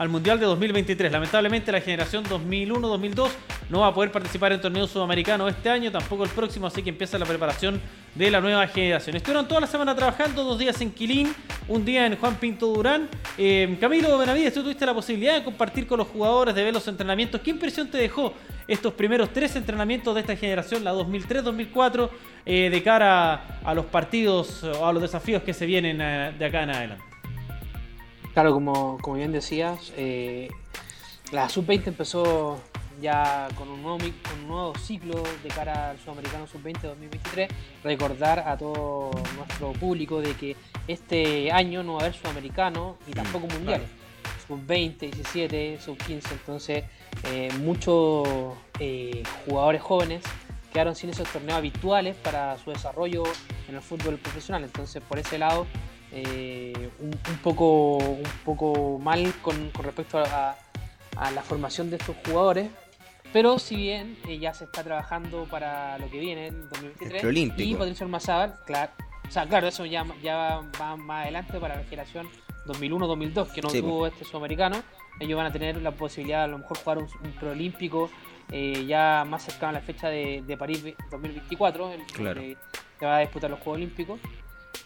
al 0.00 0.08
Mundial 0.08 0.40
de 0.40 0.46
2023. 0.46 1.12
Lamentablemente 1.12 1.70
la 1.70 1.80
generación 1.82 2.24
2001-2002 2.24 3.28
no 3.68 3.80
va 3.80 3.88
a 3.88 3.94
poder 3.94 4.10
participar 4.10 4.50
en 4.50 4.58
torneo 4.58 4.86
sudamericano 4.86 5.46
este 5.46 5.68
año, 5.68 5.92
tampoco 5.92 6.24
el 6.24 6.30
próximo, 6.30 6.66
así 6.66 6.82
que 6.82 6.88
empieza 6.88 7.18
la 7.18 7.26
preparación 7.26 7.78
de 8.14 8.30
la 8.30 8.40
nueva 8.40 8.66
generación. 8.66 9.16
Estuvieron 9.16 9.46
toda 9.46 9.60
la 9.60 9.66
semana 9.66 9.94
trabajando, 9.94 10.42
dos 10.42 10.58
días 10.58 10.80
en 10.80 10.90
Quilín, 10.90 11.34
un 11.68 11.84
día 11.84 12.06
en 12.06 12.16
Juan 12.16 12.36
Pinto 12.36 12.68
Durán. 12.68 13.10
Eh, 13.36 13.76
Camilo 13.78 14.16
Benavides, 14.16 14.54
tú 14.54 14.62
tuviste 14.62 14.86
la 14.86 14.94
posibilidad 14.94 15.34
de 15.34 15.44
compartir 15.44 15.86
con 15.86 15.98
los 15.98 16.08
jugadores, 16.08 16.54
de 16.54 16.64
ver 16.64 16.72
los 16.72 16.88
entrenamientos. 16.88 17.38
¿Qué 17.42 17.50
impresión 17.50 17.90
te 17.90 17.98
dejó 17.98 18.32
estos 18.66 18.94
primeros 18.94 19.30
tres 19.34 19.54
entrenamientos 19.54 20.14
de 20.14 20.22
esta 20.22 20.34
generación, 20.34 20.82
la 20.82 20.94
2003-2004, 20.94 22.08
eh, 22.46 22.70
de 22.70 22.82
cara 22.82 23.58
a 23.62 23.74
los 23.74 23.84
partidos 23.84 24.64
o 24.64 24.86
a 24.86 24.94
los 24.94 25.02
desafíos 25.02 25.42
que 25.42 25.52
se 25.52 25.66
vienen 25.66 26.00
eh, 26.00 26.32
de 26.38 26.44
acá 26.46 26.62
en 26.62 26.70
adelante? 26.70 27.09
Claro, 28.40 28.54
como, 28.54 28.96
bien 29.16 29.32
decías, 29.32 29.92
eh, 29.98 30.48
la 31.30 31.50
sub-20 31.50 31.88
empezó 31.88 32.58
ya 32.98 33.48
con 33.54 33.68
un, 33.68 33.82
nuevo, 33.82 33.98
un 33.98 34.48
nuevo 34.48 34.74
ciclo 34.78 35.22
de 35.42 35.50
cara 35.50 35.90
al 35.90 35.98
Sudamericano 35.98 36.46
Sub-20 36.46 36.80
2023. 36.80 37.50
Recordar 37.84 38.38
a 38.38 38.56
todo 38.56 39.10
nuestro 39.36 39.74
público 39.74 40.22
de 40.22 40.32
que 40.36 40.56
este 40.88 41.52
año 41.52 41.82
no 41.82 41.96
va 41.96 41.98
a 41.98 42.02
haber 42.04 42.14
Sudamericano 42.14 42.96
y 43.06 43.10
tampoco 43.10 43.46
mm, 43.46 43.52
Mundial. 43.52 43.82
Sub-20, 44.48 44.98
17, 44.98 45.78
Sub-15, 45.78 46.32
entonces 46.32 46.84
eh, 47.24 47.50
muchos 47.60 48.26
eh, 48.78 49.22
jugadores 49.44 49.82
jóvenes 49.82 50.22
quedaron 50.72 50.94
sin 50.94 51.10
esos 51.10 51.28
torneos 51.28 51.58
habituales 51.58 52.16
para 52.16 52.56
su 52.56 52.70
desarrollo 52.70 53.24
en 53.68 53.74
el 53.74 53.82
fútbol 53.82 54.16
profesional. 54.16 54.64
Entonces, 54.64 55.02
por 55.06 55.18
ese 55.18 55.36
lado, 55.36 55.66
eh, 56.12 56.90
un, 57.00 57.38
poco, 57.42 57.96
un 57.98 58.22
poco 58.44 58.98
mal 58.98 59.32
con, 59.42 59.72
respecto 59.74 60.18
a, 60.18 60.56
la 61.34 61.42
formación 61.42 61.90
de 61.90 61.96
estos 61.96 62.16
jugadores. 62.24 62.70
Pero 63.32 63.58
si 63.58 63.76
bien 63.76 64.18
eh, 64.26 64.38
ya 64.38 64.52
se 64.54 64.64
está 64.64 64.82
trabajando 64.82 65.44
para 65.44 65.98
lo 65.98 66.10
que 66.10 66.18
viene, 66.18 66.48
el 66.48 66.68
2023, 66.68 67.58
y 67.58 67.74
Patricio 67.74 68.04
Almazábal, 68.04 68.56
claro, 68.66 68.90
o 69.28 69.30
sea, 69.30 69.46
claro, 69.46 69.68
eso 69.68 69.86
ya, 69.86 70.04
ya 70.22 70.62
va 70.80 70.96
más 70.96 71.22
adelante 71.22 71.60
para 71.60 71.76
la 71.76 71.84
generación 71.84 72.28
2001-2002, 72.66 73.52
que 73.52 73.62
no 73.62 73.68
tuvo 73.68 74.06
este 74.06 74.24
sudamericano. 74.24 74.82
Ellos 75.20 75.36
van 75.36 75.46
a 75.46 75.52
tener 75.52 75.76
la 75.80 75.92
posibilidad 75.92 76.38
de 76.38 76.44
a 76.44 76.48
lo 76.48 76.58
mejor 76.58 76.78
jugar 76.78 76.98
un, 76.98 77.08
un 77.22 77.32
preolímpico 77.32 78.10
eh, 78.52 78.84
ya 78.86 79.24
más 79.28 79.44
cercano 79.44 79.70
a 79.70 79.72
la 79.74 79.80
fecha 79.80 80.08
de, 80.08 80.56
París 80.58 80.82
2024, 81.10 81.92
el 81.92 82.06
que, 82.06 82.56
va 83.04 83.18
a 83.18 83.20
disputar 83.20 83.48
los 83.50 83.60
Juegos 83.60 83.76
Olímpicos. 83.76 84.20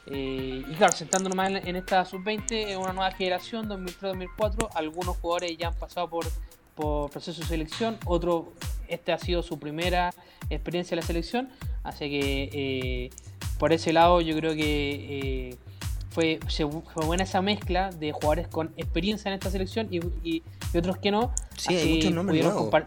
Eh, 0.06 0.64
y 0.68 0.74
claro, 0.74 0.92
sentándonos 0.92 1.36
más 1.36 1.50
en, 1.50 1.76
esta 1.76 2.04
sub-20, 2.04 2.52
es 2.52 2.76
una 2.76 2.92
nueva 2.92 3.10
generación, 3.12 3.68
2003-2004. 3.68 4.68
Algunos 4.74 5.16
jugadores 5.16 5.56
ya 5.56 5.68
han 5.68 5.74
pasado 5.74 6.08
por, 6.08 6.26
por 6.74 7.10
proceso 7.10 7.40
de 7.40 7.46
selección, 7.46 7.98
otro, 8.04 8.52
este 8.88 9.12
ha 9.12 9.18
sido 9.18 9.42
su 9.42 9.58
primera 9.58 10.12
experiencia 10.50 10.94
en 10.94 11.00
la 11.00 11.06
selección. 11.06 11.48
Así 11.82 12.08
que 12.08 12.50
eh, 12.52 13.10
por 13.58 13.72
ese 13.72 13.92
lado, 13.92 14.20
yo 14.20 14.36
creo 14.36 14.54
que 14.54 15.56
fue, 16.14 16.38
fue, 16.48 17.04
buena 17.04 17.24
esa 17.24 17.42
mezcla 17.42 17.90
de 17.90 18.12
jugadores 18.12 18.46
con 18.46 18.72
experiencia 18.76 19.28
en 19.28 19.34
esta 19.34 19.50
selección 19.50 19.88
y, 19.90 20.42
otros 20.76 20.98
que 20.98 21.10
no. 21.10 21.32
Sí, 21.56 21.74
hay 21.76 21.94
muchos 21.94 22.12
nombres 22.12 22.44
nuevos. 22.44 22.82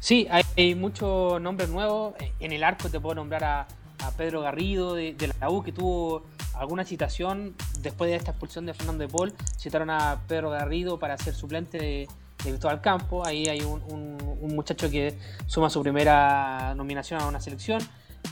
Sí, 0.00 0.26
hay, 0.56 0.74
muchos 0.74 1.40
nombres 1.40 1.68
nuevos. 1.68 2.14
En 2.40 2.52
el 2.52 2.64
arco 2.64 2.88
te 2.88 2.98
puedo 2.98 3.14
nombrar 3.14 3.44
a, 3.44 3.68
Pedro 4.10 4.40
Garrido 4.40 4.94
de, 4.94 5.32
la 5.40 5.50
U, 5.50 5.62
que 5.62 5.72
tuvo 5.72 6.24
alguna 6.54 6.84
citación 6.84 7.54
después 7.80 8.10
de 8.10 8.16
esta 8.16 8.32
expulsión 8.32 8.66
de 8.66 8.74
Fernando 8.74 9.06
de 9.06 9.08
Paul. 9.08 9.32
Citaron 9.58 9.90
a 9.90 10.20
Pedro 10.26 10.50
Garrido 10.50 10.98
para 10.98 11.16
ser 11.16 11.34
suplente 11.34 11.78
de, 11.78 12.08
de 12.44 12.80
Campo. 12.80 13.24
Ahí 13.24 13.46
hay 13.46 13.60
un, 13.62 14.18
muchacho 14.54 14.90
que 14.90 15.16
suma 15.46 15.70
su 15.70 15.82
primera 15.82 16.74
nominación 16.74 17.20
a 17.20 17.26
una 17.26 17.40
selección. 17.40 17.80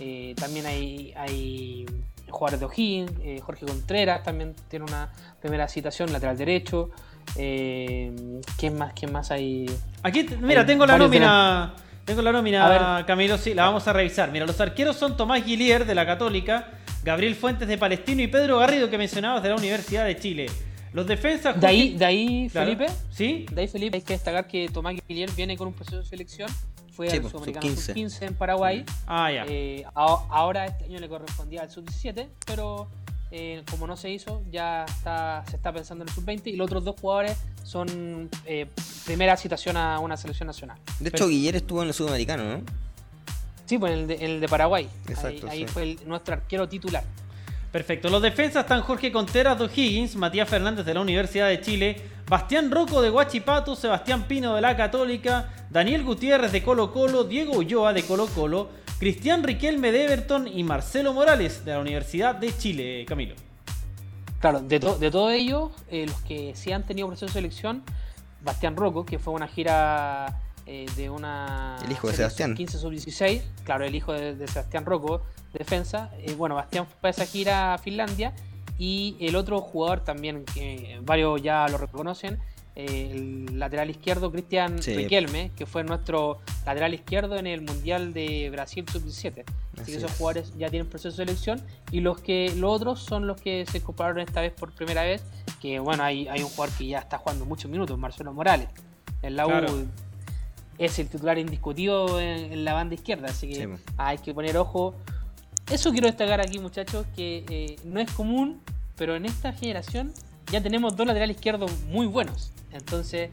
Eh, 0.00 0.34
también 0.36 0.66
hay, 0.66 1.12
hay 1.16 1.86
jugadores 2.28 2.60
de 2.60 2.66
O'Higgins. 2.66 3.12
Eh, 3.22 3.40
Jorge 3.40 3.66
Contreras 3.66 4.22
también 4.22 4.54
tiene 4.68 4.84
una 4.84 5.10
primera 5.40 5.68
citación, 5.68 6.12
lateral 6.12 6.36
derecho. 6.36 6.90
Eh, 7.36 8.40
¿Quién 8.56 8.76
más? 8.76 8.92
¿Quién 8.94 9.12
más 9.12 9.30
hay? 9.30 9.66
Aquí, 10.02 10.26
mira, 10.40 10.64
tengo 10.66 10.86
la 10.86 10.98
nómina. 10.98 11.74
Tengo 12.04 12.22
la 12.22 12.32
nómina, 12.32 13.04
Camilo, 13.06 13.38
sí, 13.38 13.54
la 13.54 13.64
vamos 13.64 13.86
a 13.86 13.92
revisar. 13.92 14.30
Mira, 14.32 14.46
los 14.46 14.60
arqueros 14.60 14.96
son 14.96 15.16
Tomás 15.16 15.44
Guilier 15.44 15.86
de 15.86 15.94
la 15.94 16.04
Católica, 16.04 16.68
Gabriel 17.04 17.34
Fuentes 17.34 17.68
de 17.68 17.78
Palestino 17.78 18.22
y 18.22 18.26
Pedro 18.26 18.58
Garrido 18.58 18.90
que 18.90 18.98
mencionabas 18.98 19.42
de 19.42 19.50
la 19.50 19.56
Universidad 19.56 20.04
de 20.04 20.18
Chile. 20.18 20.46
Los 20.92 21.06
defensas. 21.06 21.60
De 21.60 21.66
ahí, 21.66 21.96
de 21.96 22.04
ahí 22.04 22.48
Felipe. 22.48 22.86
Sí. 23.10 23.46
De 23.52 23.62
ahí, 23.62 23.68
Felipe, 23.68 23.98
hay 23.98 24.02
que 24.02 24.14
destacar 24.14 24.46
que 24.46 24.68
Tomás 24.68 24.96
Guilier 25.06 25.30
viene 25.32 25.56
con 25.56 25.68
un 25.68 25.74
proceso 25.74 25.98
de 25.98 26.04
selección. 26.04 26.50
Fue 26.92 27.08
al 27.08 27.20
pues, 27.20 27.32
Sudamericano 27.32 27.76
Sub-15 27.76 28.22
en 28.22 28.34
Paraguay. 28.34 28.84
Ah, 29.06 29.30
ya. 29.30 29.44
Eh, 29.48 29.84
ahora 29.94 30.66
este 30.66 30.86
año 30.86 30.98
le 30.98 31.08
correspondía 31.08 31.62
al 31.62 31.70
Sub-17, 31.70 32.26
pero 32.44 32.88
eh, 33.30 33.62
como 33.70 33.86
no 33.86 33.96
se 33.96 34.10
hizo, 34.10 34.42
ya 34.50 34.84
está, 34.84 35.44
se 35.48 35.56
está 35.56 35.72
pensando 35.72 36.02
en 36.02 36.08
el 36.08 36.14
sub-20 36.14 36.48
y 36.48 36.56
los 36.56 36.66
otros 36.66 36.84
dos 36.84 36.96
jugadores 37.00 37.38
son 37.70 38.28
eh, 38.46 38.66
primera 39.06 39.36
citación 39.36 39.76
a 39.76 40.00
una 40.00 40.16
selección 40.16 40.48
nacional. 40.48 40.76
De 40.98 41.10
hecho, 41.10 41.28
Guillermo 41.28 41.58
estuvo 41.58 41.82
en 41.82 41.88
el 41.88 41.94
sudamericano, 41.94 42.42
¿no? 42.42 42.62
Sí, 43.64 43.78
pues 43.78 43.92
en 43.92 44.10
el 44.10 44.40
de, 44.40 44.48
Paraguay. 44.48 44.88
ahí, 45.48 45.66
fue 45.68 45.96
nuestro 46.04 46.34
arquero 46.34 46.68
titular. 46.68 47.04
Perfecto. 47.70 48.10
Los 48.10 48.22
defensas 48.22 48.64
están 48.64 48.80
Jorge 48.80 49.12
Contreras 49.12 49.56
de 49.56 49.66
O'Higgins, 49.66 50.16
Matías 50.16 50.48
Fernández 50.48 50.84
de 50.84 50.94
la 50.94 51.00
Universidad 51.00 51.46
de 51.46 51.60
Chile, 51.60 51.96
Bastián 52.26 52.72
Rocco 52.72 53.00
de 53.02 53.10
Huachipato, 53.10 53.76
Sebastián 53.76 54.24
Pino 54.26 54.56
de 54.56 54.62
la 54.62 54.76
Católica, 54.76 55.48
Daniel 55.70 56.02
Gutiérrez 56.02 56.50
de 56.50 56.64
Colo 56.64 56.92
Colo, 56.92 57.22
Diego 57.22 57.52
Ulloa 57.56 57.92
de 57.92 58.02
Colo 58.02 58.26
Colo, 58.26 58.70
Cristian 58.98 59.44
Riquelme 59.44 59.92
de 59.92 60.06
Everton 60.06 60.48
y 60.48 60.64
Marcelo 60.64 61.12
Morales 61.12 61.64
de 61.64 61.70
la 61.70 61.78
Universidad 61.78 62.34
de 62.34 62.56
Chile, 62.58 63.04
Camilo. 63.06 63.36
Claro, 64.40 64.60
de, 64.60 64.78
de 64.78 65.10
todos 65.10 65.32
ellos, 65.32 65.70
eh, 65.90 66.06
los 66.06 66.20
que 66.22 66.54
sí 66.56 66.72
han 66.72 66.82
tenido 66.82 67.06
proceso 67.06 67.26
de 67.26 67.32
selección, 67.32 67.82
Bastián 68.40 68.74
Rocco, 68.74 69.04
que 69.04 69.18
fue 69.18 69.34
una 69.34 69.46
gira 69.46 70.40
eh, 70.64 70.86
de 70.96 71.10
una... 71.10 71.76
El 71.84 71.92
hijo 71.92 72.08
de 72.08 72.14
Sebastián. 72.14 72.54
15 72.54 72.78
sub-16, 72.78 73.42
claro, 73.64 73.84
el 73.84 73.94
hijo 73.94 74.14
de, 74.14 74.48
Sebastián 74.48 74.86
Rocco, 74.86 75.22
defensa. 75.52 76.10
Eh, 76.20 76.34
bueno, 76.38 76.54
Bastián 76.54 76.86
fue 76.86 77.10
a 77.10 77.10
esa 77.10 77.26
gira 77.26 77.74
a 77.74 77.78
Finlandia 77.78 78.32
y 78.78 79.18
el 79.20 79.36
otro 79.36 79.60
jugador 79.60 80.04
también, 80.04 80.46
que 80.46 80.98
varios 81.02 81.42
ya 81.42 81.68
lo 81.68 81.76
reconocen, 81.76 82.38
el 82.86 83.58
lateral 83.58 83.90
izquierdo 83.90 84.30
Cristian 84.30 84.78
Riquelme, 84.82 85.50
que 85.56 85.66
fue 85.66 85.84
nuestro 85.84 86.38
lateral 86.66 86.94
izquierdo 86.94 87.36
en 87.36 87.46
el 87.46 87.60
Mundial 87.62 88.12
de 88.12 88.50
Brasil 88.50 88.84
Sub-17. 88.90 89.44
Así, 89.80 89.92
que 89.92 89.98
esos 89.98 90.12
jugadores 90.12 90.52
ya 90.58 90.68
tienen 90.68 90.88
proceso 90.88 91.16
de 91.16 91.26
selección 91.26 91.62
y 91.90 92.00
los 92.00 92.20
que 92.20 92.52
los 92.56 92.70
otros 92.74 93.00
son 93.00 93.26
los 93.26 93.40
que 93.40 93.64
se 93.66 93.78
incorporaron 93.78 94.20
esta 94.20 94.40
vez 94.40 94.52
por 94.52 94.72
primera 94.72 95.02
vez, 95.02 95.22
que 95.60 95.78
bueno, 95.78 96.02
hay, 96.02 96.28
hay 96.28 96.42
un 96.42 96.48
jugador 96.48 96.76
que 96.76 96.86
ya 96.86 96.98
está 96.98 97.18
jugando 97.18 97.44
muchos 97.44 97.70
minutos, 97.70 97.98
Marcelo 97.98 98.32
Morales. 98.32 98.68
En 99.22 99.36
la 99.36 99.46
U 99.46 99.88
es 100.78 100.98
el 100.98 101.08
titular 101.08 101.38
indiscutido 101.38 102.18
en, 102.18 102.64
la 102.64 102.72
banda 102.72 102.94
izquierda, 102.94 103.28
así 103.28 103.48
que 103.48 103.68
hay 103.98 104.18
que 104.18 104.32
poner 104.32 104.56
ojo. 104.56 104.94
Eso 105.70 105.92
quiero 105.92 106.06
destacar 106.06 106.40
aquí, 106.40 106.58
muchachos, 106.58 107.06
que 107.14 107.44
eh, 107.48 107.76
no 107.84 108.00
es 108.00 108.10
común, 108.12 108.60
pero 108.96 109.14
en 109.14 109.26
esta 109.26 109.52
generación 109.52 110.12
ya 110.50 110.62
tenemos 110.62 110.96
dos 110.96 111.06
laterales 111.06 111.36
izquierdos 111.36 111.70
muy 111.84 112.06
buenos. 112.06 112.52
Entonces, 112.72 113.30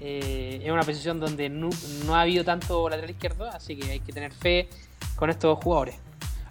eh, 0.00 0.60
es 0.62 0.70
una 0.70 0.82
posición 0.82 1.20
donde 1.20 1.48
no, 1.48 1.70
ha 2.10 2.22
habido 2.22 2.44
tanto 2.44 2.88
lateral 2.88 3.10
izquierdo, 3.10 3.46
así 3.46 3.76
que 3.76 3.90
hay 3.90 4.00
que 4.00 4.12
tener 4.12 4.32
fe 4.32 4.68
con 5.16 5.30
estos 5.30 5.58
jugadores. 5.62 5.96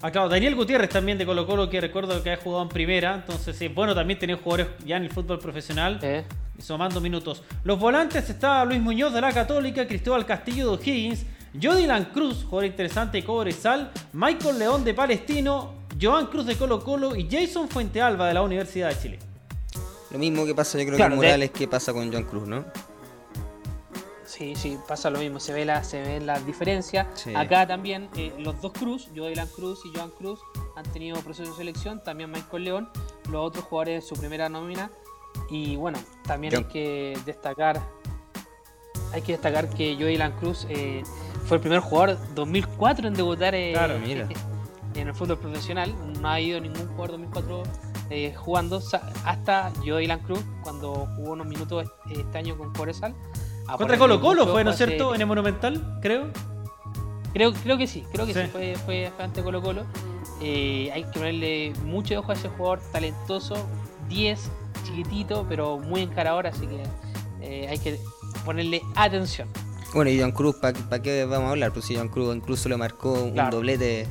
Ah, 0.01 0.11
claro, 0.11 0.27
Daniel 0.27 0.55
Gutiérrez 0.55 0.89
también 0.89 1.17
de 1.17 1.25
Colo 1.25 1.45
Colo, 1.47 1.69
que 1.69 1.79
recuerdo 1.79 2.21
que 2.21 2.31
ha 2.31 2.37
jugado 2.37 2.63
en 2.63 2.69
primera, 2.69 3.15
entonces 3.15 3.61
es 3.61 3.73
bueno 3.73 3.95
también 3.95 4.19
tener 4.19 4.37
jugadores 4.37 4.67
ya 4.85 4.97
en 4.97 5.03
el 5.03 5.09
fútbol 5.09 5.39
profesional, 5.39 5.99
eh. 6.01 6.25
sumando 6.59 6.99
minutos. 6.99 7.43
Los 7.63 7.79
volantes 7.79 8.29
está 8.29 8.65
Luis 8.65 8.81
Muñoz 8.81 9.13
de 9.13 9.21
la 9.21 9.31
Católica, 9.31 9.87
Cristóbal 9.87 10.25
Castillo 10.25 10.71
de 10.71 10.77
O'Higgins, 10.77 11.25
Jodilan 11.61 12.05
Cruz, 12.05 12.43
jugador 12.43 12.65
interesante 12.65 13.19
de 13.19 13.23
Cobresal, 13.23 13.91
Michael 14.11 14.59
León 14.59 14.83
de 14.83 14.93
Palestino, 14.93 15.73
Joan 16.01 16.27
Cruz 16.27 16.47
de 16.47 16.55
Colo 16.55 16.83
Colo 16.83 17.15
y 17.15 17.29
Jason 17.29 17.69
Fuentealba 17.69 18.27
de 18.27 18.33
la 18.33 18.41
Universidad 18.41 18.89
de 18.89 18.99
Chile. 18.99 19.32
Lo 20.13 20.19
mismo 20.19 20.45
que 20.45 20.53
pasa, 20.53 20.77
yo 20.77 20.85
creo 20.85 20.97
que 20.97 21.03
en 21.03 21.15
Morales, 21.15 21.51
que 21.51 21.67
pasa 21.67 21.91
con 21.91 22.11
Joan 22.11 22.23
Cruz, 22.23 22.47
¿no? 22.47 22.63
Sí, 24.25 24.55
sí, 24.55 24.77
pasa 24.87 25.09
lo 25.09 25.19
mismo, 25.19 25.39
se 25.39 25.53
ve 25.53 25.65
la, 25.65 25.83
se 25.83 26.01
ve 26.01 26.19
la 26.19 26.39
diferencia. 26.39 27.09
Acá 27.35 27.67
también 27.67 28.09
eh, 28.15 28.31
los 28.37 28.61
dos 28.61 28.73
Cruz, 28.73 29.09
Jodelan 29.15 29.47
Cruz 29.47 29.81
y 29.85 29.95
Joan 29.95 30.11
Cruz, 30.11 30.39
han 30.75 30.83
tenido 30.91 31.19
proceso 31.21 31.51
de 31.51 31.57
selección, 31.57 32.03
también 32.03 32.31
Michael 32.31 32.63
León, 32.63 32.89
los 33.29 33.45
otros 33.45 33.65
jugadores 33.65 34.07
su 34.07 34.15
primera 34.15 34.49
nómina. 34.49 34.91
Y 35.49 35.75
bueno, 35.75 35.99
también 36.25 36.55
hay 36.55 36.63
que 36.65 37.17
destacar 37.25 37.81
hay 39.13 39.21
que 39.21 39.33
destacar 39.33 39.69
que 39.69 39.95
Jodelan 39.95 40.31
Cruz 40.33 40.65
eh, 40.69 41.03
fue 41.45 41.57
el 41.57 41.61
primer 41.61 41.79
jugador 41.79 42.17
2004 42.33 43.07
en 43.07 43.13
debutar 43.13 43.53
eh, 43.53 43.73
en 44.95 45.07
el 45.07 45.13
fútbol 45.13 45.37
profesional. 45.37 45.93
No 46.21 46.29
ha 46.29 46.35
habido 46.35 46.59
ningún 46.59 46.87
jugador 46.87 47.11
2004 47.11 47.63
eh, 48.13 48.31
jugando 48.35 48.79
hasta 49.25 49.73
yo 49.83 49.97
Dylan 49.97 50.19
Cruz 50.19 50.39
cuando 50.61 51.07
jugó 51.15 51.31
unos 51.31 51.47
minutos 51.47 51.87
este 52.11 52.37
año 52.37 52.55
con 52.55 52.71
Coresal. 52.71 53.15
Contra 53.75 53.97
Colo 53.97 54.21
Colo 54.21 54.45
fue, 54.45 54.63
¿no 54.63 54.69
es 54.69 54.77
cierto? 54.77 55.15
En 55.15 55.21
el 55.21 55.25
Monumental, 55.25 55.97
creo. 55.99 56.27
Creo, 57.33 57.53
creo 57.53 57.75
que 57.75 57.87
sí, 57.87 58.05
creo 58.11 58.27
que 58.27 58.35
sí, 58.35 58.41
fue, 58.51 58.75
fue 58.85 59.11
ante 59.17 59.41
Colo 59.41 59.63
Colo. 59.63 59.85
Eh, 60.41 60.91
hay 60.93 61.05
que 61.05 61.09
ponerle 61.09 61.73
mucho 61.85 62.19
ojo 62.19 62.31
a 62.31 62.35
ese 62.35 62.49
jugador 62.49 62.81
talentoso, 62.91 63.55
10, 64.09 64.39
chiquitito, 64.85 65.47
pero 65.49 65.79
muy 65.79 66.01
encarador, 66.01 66.45
así 66.45 66.67
que 66.67 66.83
eh, 67.41 67.67
hay 67.67 67.79
que 67.79 67.99
ponerle 68.45 68.83
atención. 68.95 69.47
Bueno, 69.95 70.11
y 70.11 70.19
Joan 70.19 70.33
Cruz, 70.33 70.57
¿para 70.57 71.01
qué 71.01 71.25
vamos 71.25 71.47
a 71.47 71.51
hablar? 71.51 71.73
Pues 71.73 71.85
si 71.85 71.95
Joan 71.95 72.09
Cruz 72.09 72.35
incluso 72.35 72.69
le 72.69 72.77
marcó 72.77 73.13
un 73.13 73.35
doblete 73.49 74.05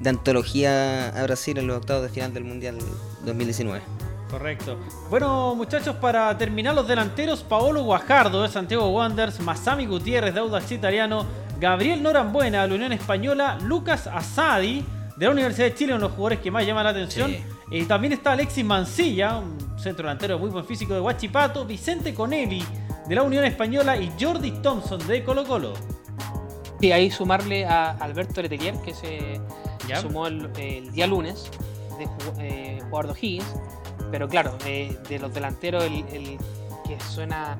de 0.00 0.10
antología 0.10 1.08
a 1.08 1.22
Brasil 1.24 1.58
en 1.58 1.66
los 1.66 1.76
octavos 1.76 2.02
de 2.02 2.08
final 2.08 2.32
del 2.32 2.44
Mundial 2.44 2.78
2019. 3.24 3.80
Correcto. 4.30 4.76
Bueno, 5.08 5.54
muchachos, 5.54 5.96
para 5.96 6.36
terminar 6.36 6.74
los 6.74 6.86
delanteros, 6.86 7.42
Paolo 7.42 7.82
Guajardo 7.82 8.42
de 8.42 8.48
Santiago 8.48 8.88
Wanderers, 8.90 9.40
Masami 9.40 9.86
Gutiérrez 9.86 10.34
de 10.34 10.40
Audax 10.40 10.70
Italiano, 10.72 11.24
Gabriel 11.58 12.02
Norambuena 12.02 12.62
de 12.62 12.68
la 12.68 12.74
Unión 12.74 12.92
Española, 12.92 13.58
Lucas 13.62 14.06
Asadi 14.06 14.84
de 15.16 15.24
la 15.24 15.32
Universidad 15.32 15.68
de 15.68 15.74
Chile, 15.74 15.92
uno 15.94 16.02
de 16.02 16.08
los 16.08 16.12
jugadores 16.12 16.40
que 16.40 16.50
más 16.50 16.66
llaman 16.66 16.84
la 16.84 16.90
atención. 16.90 17.34
Y 17.70 17.84
también 17.84 18.12
está 18.12 18.32
Alexis 18.32 18.64
Mancilla, 18.64 19.38
un 19.38 19.78
centro 19.78 20.04
delantero 20.04 20.38
muy 20.38 20.50
buen 20.50 20.64
físico 20.64 20.94
de 20.94 21.00
Huachipato, 21.00 21.64
Vicente 21.64 22.14
Conelli 22.14 22.62
de 23.08 23.14
la 23.14 23.22
Unión 23.22 23.44
Española 23.44 23.96
y 23.96 24.12
Jordi 24.20 24.50
Thompson 24.62 25.04
de 25.06 25.24
Colo 25.24 25.44
Colo. 25.44 25.72
Sí, 26.80 26.92
ahí 26.92 27.10
sumarle 27.10 27.64
a 27.64 27.90
Alberto 27.92 28.40
Letelier, 28.40 28.74
que 28.84 28.94
se 28.94 29.40
sumó 30.00 30.26
el, 30.26 30.92
día 30.92 31.06
lunes, 31.06 31.50
de 31.98 32.08
eh, 32.38 32.78
jugador 32.88 33.14
de 33.14 33.20
Higgins. 33.20 33.54
Pero 34.10 34.28
claro, 34.28 34.56
de, 34.64 35.18
los 35.20 35.32
delanteros, 35.34 35.84
el, 35.84 36.38
que 36.86 36.98
suena 37.00 37.58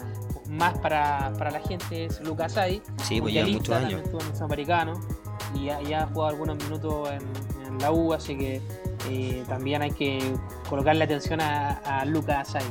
más 0.48 0.78
para, 0.78 1.30
la 1.30 1.60
gente 1.60 2.06
es 2.06 2.20
Lucas 2.20 2.56
Ay. 2.56 2.82
Sí, 3.02 3.20
pues 3.20 3.34
ya 3.34 3.46
muchos 3.46 3.74
años. 3.74 4.02
Estuvo 4.02 4.20
en 4.20 4.34
el 4.34 4.42
americano 4.42 5.00
y 5.54 5.66
ya, 5.66 6.02
ha 6.02 6.06
jugado 6.06 6.28
algunos 6.28 6.56
minutos 6.56 7.10
en, 7.10 7.78
la 7.78 7.92
U, 7.92 8.12
así 8.12 8.36
que 8.36 8.60
eh, 9.08 9.44
también 9.46 9.82
hay 9.82 9.92
que 9.92 10.18
colocarle 10.68 11.04
atención 11.04 11.40
a, 11.40 11.74
a 12.00 12.04
Lucas 12.04 12.56
Ay. 12.56 12.64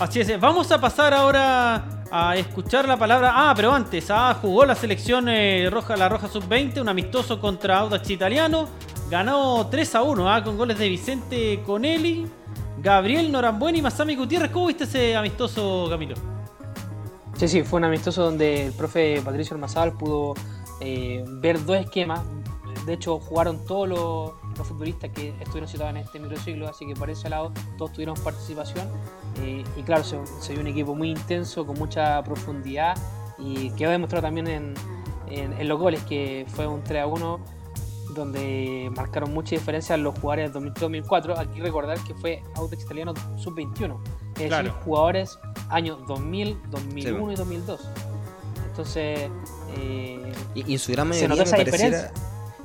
Así 0.00 0.20
es, 0.20 0.40
vamos 0.40 0.72
a 0.72 0.80
pasar 0.80 1.14
ahora 1.14 1.93
a 2.16 2.36
escuchar 2.36 2.86
la 2.86 2.96
palabra. 2.96 3.32
Ah, 3.34 3.52
pero 3.56 3.72
antes, 3.72 4.08
ah, 4.08 4.38
jugó 4.40 4.64
la 4.64 4.76
selección 4.76 5.28
eh, 5.28 5.68
roja, 5.68 5.96
la 5.96 6.08
Roja 6.08 6.28
Sub-20, 6.28 6.80
un 6.80 6.88
amistoso 6.88 7.40
contra 7.40 7.78
Audax 7.78 8.08
Italiano. 8.08 8.68
Ganó 9.10 9.66
3 9.66 9.94
a 9.96 10.02
1 10.04 10.32
ah, 10.32 10.44
con 10.44 10.56
goles 10.56 10.78
de 10.78 10.88
Vicente 10.88 11.60
Conelli, 11.66 12.24
Gabriel 12.78 13.32
Norambuena 13.32 13.78
y 13.78 13.82
Masami 13.82 14.14
Gutiérrez. 14.14 14.52
¿Cómo 14.52 14.68
viste 14.68 14.84
ese 14.84 15.16
amistoso, 15.16 15.88
Camilo? 15.90 16.14
Sí, 17.36 17.48
sí, 17.48 17.62
fue 17.64 17.78
un 17.78 17.86
amistoso 17.86 18.22
donde 18.22 18.66
el 18.66 18.72
profe 18.74 19.20
Patricio 19.24 19.54
Almazal 19.54 19.94
pudo 19.94 20.34
eh, 20.80 21.24
ver 21.26 21.64
dos 21.64 21.78
esquemas. 21.78 22.20
De 22.86 22.92
hecho, 22.92 23.18
jugaron 23.18 23.64
todos 23.64 23.88
los, 23.88 24.66
futbolistas 24.66 25.10
que 25.10 25.30
estuvieron 25.40 25.68
citados 25.68 25.90
en 25.90 25.96
este 25.98 26.18
microciclo, 26.20 26.68
así 26.68 26.86
que 26.86 26.94
por 26.94 27.10
ese 27.10 27.28
lado 27.28 27.52
todos 27.78 27.92
tuvieron 27.92 28.14
participación. 28.16 28.88
Eh, 29.42 29.64
y 29.76 29.82
claro, 29.82 30.04
se, 30.04 30.52
vio 30.52 30.60
un 30.60 30.66
equipo 30.66 30.94
muy 30.94 31.10
intenso, 31.10 31.66
con 31.66 31.78
mucha 31.78 32.22
profundidad 32.22 32.96
y 33.38 33.70
quedó 33.70 33.90
demostrado 33.90 34.22
también 34.22 34.46
en, 34.46 34.74
en, 35.28 35.68
los 35.68 35.78
goles, 35.78 36.02
que 36.04 36.46
fue 36.48 36.66
un 36.66 36.82
3 36.82 37.02
a 37.02 37.06
1 37.06 37.40
donde 38.14 38.92
marcaron 38.94 39.32
mucha 39.32 39.56
diferencia 39.56 39.96
los 39.96 40.18
jugadores 40.18 40.52
del 40.52 40.72
2003-2004. 40.74 41.38
Aquí 41.38 41.60
recordar 41.60 41.98
que 42.04 42.14
fue 42.14 42.42
Audax 42.54 42.84
Italiano 42.84 43.14
sub-21, 43.36 43.98
es 44.38 44.50
decir, 44.50 44.70
jugadores 44.84 45.38
años 45.68 45.98
2000, 46.06 46.58
2001 46.70 47.32
y 47.32 47.34
2002. 47.34 47.80
Entonces, 48.68 49.30
eh, 49.78 50.32
y, 50.54 50.72
en 50.72 50.78
su 50.78 50.92
gran 50.92 51.08
mayoría 51.08 51.44
me 51.44 51.50
pareciera, 51.50 52.12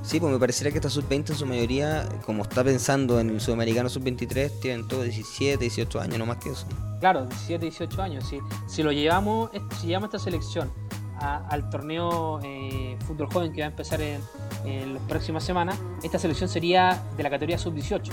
Sí, 0.02 0.20
pues 0.20 0.32
me 0.32 0.40
parecería 0.40 0.72
que 0.72 0.78
esta 0.78 0.90
sub-20 0.90 1.32
en 1.32 1.36
su 1.36 1.46
mayoría, 1.46 2.08
como 2.26 2.44
está 2.44 2.64
pensando 2.64 3.20
en 3.20 3.30
el 3.30 3.42
sudamericano 3.42 3.90
sub-23, 3.90 4.60
tienen 4.60 4.88
todos 4.88 5.04
17, 5.04 5.58
18 5.58 6.00
años, 6.00 6.18
no 6.18 6.26
más 6.26 6.38
que 6.38 6.50
eso. 6.52 6.66
Claro, 7.00 7.26
17, 7.26 7.66
18 7.66 8.02
años. 8.02 8.28
Si, 8.28 8.40
si 8.68 8.82
lo 8.82 8.92
llevamos, 8.92 9.52
si 9.80 9.88
llevamos 9.88 10.08
esta 10.08 10.20
selección 10.20 10.72
al 11.20 11.70
torneo 11.70 12.40
eh, 12.44 12.98
fútbol 13.06 13.28
joven 13.32 13.52
que 13.52 13.60
va 13.60 13.68
a 13.68 13.70
empezar 13.72 14.02
en, 14.02 14.22
en 14.66 14.94
las 14.94 15.04
próximas 15.04 15.44
semanas, 15.44 15.78
esta 16.02 16.18
selección 16.18 16.50
sería 16.50 17.04
de 17.18 17.24
la 17.24 17.30
categoría 17.30 17.58
sub-18. 17.58 18.10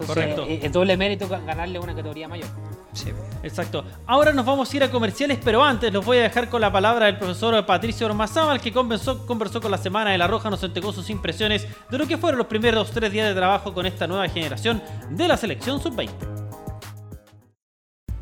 Entonces, 0.00 0.38
eh, 0.48 0.60
es 0.62 0.72
doble 0.72 0.96
mérito 0.96 1.28
ganarle 1.28 1.78
una 1.78 1.94
categoría 1.94 2.28
mayor. 2.28 2.48
Sí. 2.92 3.12
Exacto. 3.42 3.84
Ahora 4.06 4.32
nos 4.32 4.44
vamos 4.44 4.72
a 4.72 4.76
ir 4.76 4.84
a 4.84 4.90
comerciales, 4.90 5.38
pero 5.42 5.62
antes 5.62 5.92
los 5.92 6.04
voy 6.04 6.18
a 6.18 6.22
dejar 6.22 6.48
con 6.48 6.60
la 6.60 6.70
palabra 6.72 7.06
del 7.06 7.18
profesor 7.18 7.64
Patricio 7.64 8.06
Ormazábal, 8.06 8.60
que 8.60 8.72
conversó, 8.72 9.26
conversó 9.26 9.60
con 9.60 9.70
la 9.70 9.78
Semana 9.78 10.10
de 10.10 10.18
la 10.18 10.26
Roja, 10.26 10.50
nos 10.50 10.62
entregó 10.62 10.92
sus 10.92 11.08
impresiones 11.10 11.66
de 11.90 11.98
lo 11.98 12.06
que 12.06 12.18
fueron 12.18 12.38
los 12.38 12.46
primeros 12.46 12.90
tres 12.90 13.12
días 13.12 13.28
de 13.28 13.34
trabajo 13.34 13.72
con 13.72 13.86
esta 13.86 14.06
nueva 14.06 14.28
generación 14.28 14.82
de 15.10 15.28
la 15.28 15.36
selección 15.36 15.80
sub-20. 15.80 16.10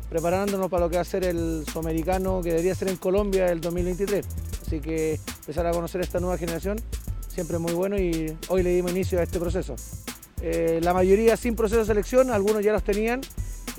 Preparándonos 0.09 0.69
para 0.69 0.85
lo 0.85 0.89
que 0.89 0.95
va 0.95 1.01
a 1.01 1.05
ser 1.05 1.23
el 1.23 1.65
sudamericano 1.71 2.41
que 2.41 2.49
debería 2.49 2.73
ser 2.73 2.87
en 2.87 2.97
Colombia 2.97 3.47
el 3.47 3.61
2023. 3.61 4.25
Así 4.65 4.79
que 4.79 5.19
empezar 5.41 5.67
a 5.67 5.71
conocer 5.71 6.01
esta 6.01 6.19
nueva 6.19 6.37
generación 6.37 6.77
siempre 7.27 7.57
es 7.57 7.61
muy 7.61 7.73
bueno 7.73 7.97
y 7.97 8.35
hoy 8.47 8.63
le 8.63 8.71
dimos 8.71 8.91
inicio 8.91 9.19
a 9.19 9.23
este 9.23 9.39
proceso. 9.39 9.75
Eh, 10.41 10.79
la 10.81 10.93
mayoría 10.93 11.37
sin 11.37 11.55
proceso 11.55 11.81
de 11.81 11.85
selección, 11.85 12.31
algunos 12.31 12.63
ya 12.63 12.71
los 12.71 12.83
tenían 12.83 13.21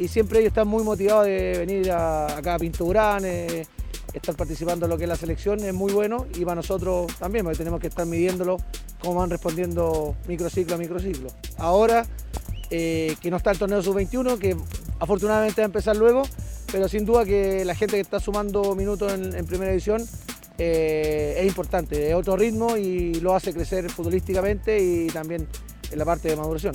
y 0.00 0.08
siempre 0.08 0.38
ellos 0.38 0.48
están 0.48 0.66
muy 0.66 0.82
motivados 0.82 1.26
de 1.26 1.56
venir 1.58 1.92
acá 1.92 2.54
a 2.54 2.58
Pinturán, 2.58 3.22
eh, 3.26 3.66
estar 4.14 4.34
participando 4.34 4.86
en 4.86 4.90
lo 4.90 4.96
que 4.96 5.04
es 5.04 5.08
la 5.08 5.16
selección, 5.16 5.60
es 5.60 5.74
muy 5.74 5.92
bueno 5.92 6.26
y 6.34 6.42
para 6.42 6.54
nosotros 6.54 7.14
también, 7.18 7.44
porque 7.44 7.58
tenemos 7.58 7.80
que 7.80 7.88
estar 7.88 8.06
midiéndolo 8.06 8.56
cómo 8.98 9.20
van 9.20 9.28
respondiendo 9.28 10.16
microciclo 10.26 10.76
a 10.76 10.78
microciclo. 10.78 11.28
Ahora 11.58 12.06
eh, 12.70 13.14
que 13.20 13.30
no 13.30 13.36
está 13.36 13.50
el 13.50 13.58
torneo 13.58 13.82
sub-21, 13.82 14.38
que 14.38 14.56
afortunadamente 15.00 15.60
va 15.60 15.66
a 15.66 15.66
empezar 15.66 15.94
luego, 15.94 16.22
pero 16.72 16.88
sin 16.88 17.04
duda 17.04 17.26
que 17.26 17.66
la 17.66 17.74
gente 17.74 17.96
que 17.96 18.00
está 18.00 18.20
sumando 18.20 18.74
minutos 18.74 19.12
en, 19.12 19.44
primera 19.44 19.70
edición 19.70 20.02
eh, 20.56 21.36
es 21.36 21.46
importante, 21.46 22.08
es 22.08 22.14
otro 22.14 22.38
ritmo 22.38 22.78
y 22.78 23.16
lo 23.16 23.34
hace 23.34 23.52
crecer 23.52 23.90
futbolísticamente 23.90 24.82
y 24.82 25.08
también 25.08 25.46
en 25.90 25.98
la 25.98 26.06
parte 26.06 26.30
de 26.30 26.36
maduración. 26.36 26.74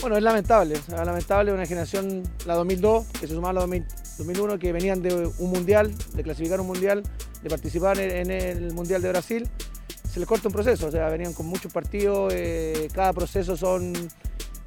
Bueno, 0.00 0.18
es 0.18 0.22
lamentable, 0.22 0.74
es 0.74 0.88
lamentable 0.88 1.52
una 1.52 1.64
generación, 1.64 2.22
la 2.44 2.54
2002, 2.54 3.06
que 3.18 3.26
se 3.26 3.34
sumaba 3.34 3.62
a 3.62 3.66
la 3.66 3.80
2001, 4.18 4.58
que 4.58 4.70
venían 4.72 5.00
de 5.00 5.32
un 5.38 5.50
mundial, 5.50 5.92
de 6.12 6.22
clasificar 6.22 6.60
un 6.60 6.66
mundial, 6.66 7.02
de 7.42 7.48
participar 7.48 7.98
en 7.98 8.30
el 8.30 8.74
Mundial 8.74 9.00
de 9.00 9.08
Brasil. 9.08 9.48
Se 10.10 10.20
les 10.20 10.28
corta 10.28 10.48
un 10.48 10.52
proceso, 10.52 10.88
o 10.88 10.90
sea, 10.90 11.08
venían 11.08 11.32
con 11.32 11.46
muchos 11.46 11.72
partidos, 11.72 12.32
eh, 12.36 12.88
cada 12.92 13.14
proceso 13.14 13.56
son, 13.56 13.94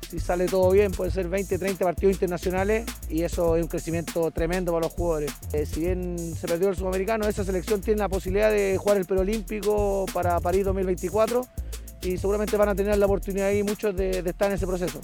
si 0.10 0.20
sale 0.20 0.48
todo 0.48 0.72
bien, 0.72 0.92
puede 0.92 1.12
ser 1.12 1.30
20, 1.30 1.60
30 1.60 1.86
partidos 1.86 2.14
internacionales 2.14 2.86
y 3.08 3.22
eso 3.22 3.56
es 3.56 3.64
un 3.64 3.70
crecimiento 3.70 4.32
tremendo 4.32 4.72
para 4.72 4.88
los 4.88 4.94
jugadores. 4.94 5.32
Eh, 5.54 5.66
si 5.68 5.82
bien 5.82 6.18
se 6.36 6.48
perdió 6.48 6.70
el 6.70 6.76
sudamericano, 6.76 7.28
esa 7.28 7.44
selección 7.44 7.82
tiene 7.82 8.00
la 8.00 8.10
posibilidad 8.10 8.52
de 8.52 8.78
jugar 8.80 8.98
el 8.98 9.06
Perolímpico 9.06 10.06
para 10.12 10.40
París 10.40 10.66
2024 10.66 11.46
y 12.02 12.18
seguramente 12.18 12.58
van 12.58 12.70
a 12.70 12.76
tener 12.76 12.98
la 12.98 13.06
oportunidad 13.06 13.48
ahí 13.48 13.64
muchos 13.64 13.96
de, 13.96 14.20
estar 14.20 14.50
en 14.50 14.56
ese 14.56 14.68
proceso. 14.68 15.02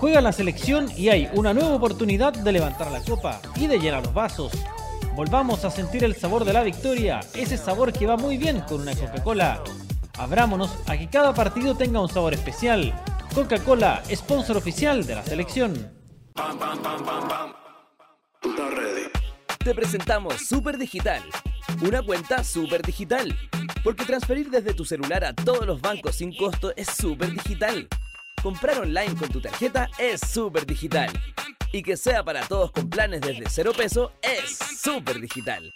Juega 0.00 0.20
la 0.20 0.32
selección 0.32 0.88
y 0.96 1.08
hay 1.10 1.30
una 1.34 1.54
nueva 1.54 1.74
oportunidad 1.74 2.32
de 2.32 2.52
levantar 2.52 2.90
la 2.90 3.00
copa 3.02 3.40
y 3.56 3.68
de 3.68 3.78
llenar 3.78 4.04
los 4.04 4.12
vasos. 4.12 4.52
Volvamos 5.14 5.64
a 5.64 5.70
sentir 5.70 6.02
el 6.04 6.16
sabor 6.16 6.44
de 6.44 6.52
la 6.52 6.62
victoria, 6.62 7.20
ese 7.34 7.56
sabor 7.56 7.92
que 7.92 8.06
va 8.06 8.16
muy 8.16 8.36
bien 8.36 8.60
con 8.62 8.80
una 8.80 8.94
Coca-Cola. 8.94 9.62
Abrámonos 10.18 10.70
a 10.86 10.96
que 10.96 11.08
cada 11.08 11.32
partido 11.32 11.76
tenga 11.76 12.00
un 12.00 12.08
sabor 12.08 12.34
especial. 12.34 12.92
Coca-Cola, 13.34 14.02
sponsor 14.12 14.56
oficial 14.56 15.06
de 15.06 15.14
la 15.14 15.22
selección. 15.22 15.92
Te 19.62 19.74
presentamos 19.74 20.34
Super 20.48 20.76
Digital 20.76 21.22
una 21.80 22.02
cuenta 22.02 22.44
súper 22.44 22.82
digital. 22.82 23.36
Porque 23.82 24.04
transferir 24.04 24.50
desde 24.50 24.74
tu 24.74 24.84
celular 24.84 25.24
a 25.24 25.34
todos 25.34 25.66
los 25.66 25.80
bancos 25.80 26.16
sin 26.16 26.36
costo 26.36 26.72
es 26.76 26.88
súper 26.88 27.30
digital. 27.30 27.88
Comprar 28.42 28.78
online 28.78 29.14
con 29.14 29.28
tu 29.28 29.40
tarjeta 29.40 29.88
es 29.98 30.20
súper 30.20 30.66
digital. 30.66 31.10
Y 31.72 31.82
que 31.82 31.96
sea 31.96 32.22
para 32.22 32.46
todos 32.46 32.70
con 32.70 32.90
planes 32.90 33.22
desde 33.22 33.48
cero 33.48 33.72
peso 33.76 34.12
es 34.20 34.58
súper 34.58 35.20
digital. 35.20 35.72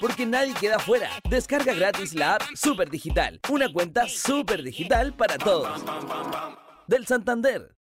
Porque 0.00 0.26
nadie 0.26 0.54
queda 0.54 0.78
fuera. 0.78 1.10
Descarga 1.28 1.74
gratis 1.74 2.14
la 2.14 2.36
app 2.36 2.42
Super 2.54 2.90
Digital. 2.90 3.40
Una 3.50 3.72
cuenta 3.72 4.08
súper 4.08 4.62
digital 4.62 5.14
para 5.14 5.38
todos. 5.38 5.82
Del 6.86 7.06
Santander. 7.06 7.75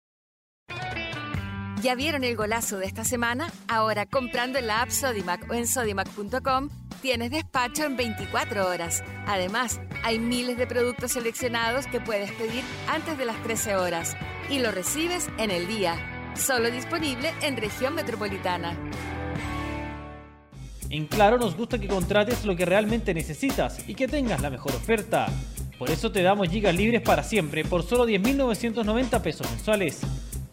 ¿Ya 1.84 1.94
vieron 1.94 2.24
el 2.24 2.34
golazo 2.34 2.78
de 2.78 2.86
esta 2.86 3.04
semana? 3.04 3.52
Ahora 3.68 4.06
comprando 4.06 4.58
en 4.58 4.68
la 4.68 4.80
app 4.80 4.88
Sodimac 4.88 5.50
o 5.50 5.52
en 5.52 5.66
sodimac.com 5.66 6.70
tienes 7.02 7.30
despacho 7.30 7.84
en 7.84 7.94
24 7.94 8.66
horas. 8.66 9.04
Además, 9.26 9.82
hay 10.02 10.18
miles 10.18 10.56
de 10.56 10.66
productos 10.66 11.12
seleccionados 11.12 11.86
que 11.86 12.00
puedes 12.00 12.32
pedir 12.32 12.64
antes 12.88 13.18
de 13.18 13.26
las 13.26 13.36
13 13.42 13.76
horas 13.76 14.16
y 14.48 14.60
lo 14.60 14.70
recibes 14.70 15.28
en 15.36 15.50
el 15.50 15.66
día. 15.66 16.32
Solo 16.34 16.70
disponible 16.70 17.34
en 17.42 17.58
región 17.58 17.94
metropolitana. 17.94 18.74
En 20.88 21.06
Claro 21.06 21.36
nos 21.36 21.54
gusta 21.54 21.78
que 21.78 21.86
contrates 21.86 22.46
lo 22.46 22.56
que 22.56 22.64
realmente 22.64 23.12
necesitas 23.12 23.86
y 23.86 23.94
que 23.94 24.08
tengas 24.08 24.40
la 24.40 24.48
mejor 24.48 24.74
oferta. 24.74 25.26
Por 25.78 25.90
eso 25.90 26.10
te 26.10 26.22
damos 26.22 26.48
gigas 26.48 26.74
libres 26.74 27.02
para 27.02 27.22
siempre 27.22 27.62
por 27.62 27.82
solo 27.82 28.06
10.990 28.06 29.20
pesos 29.20 29.50
mensuales. 29.50 30.00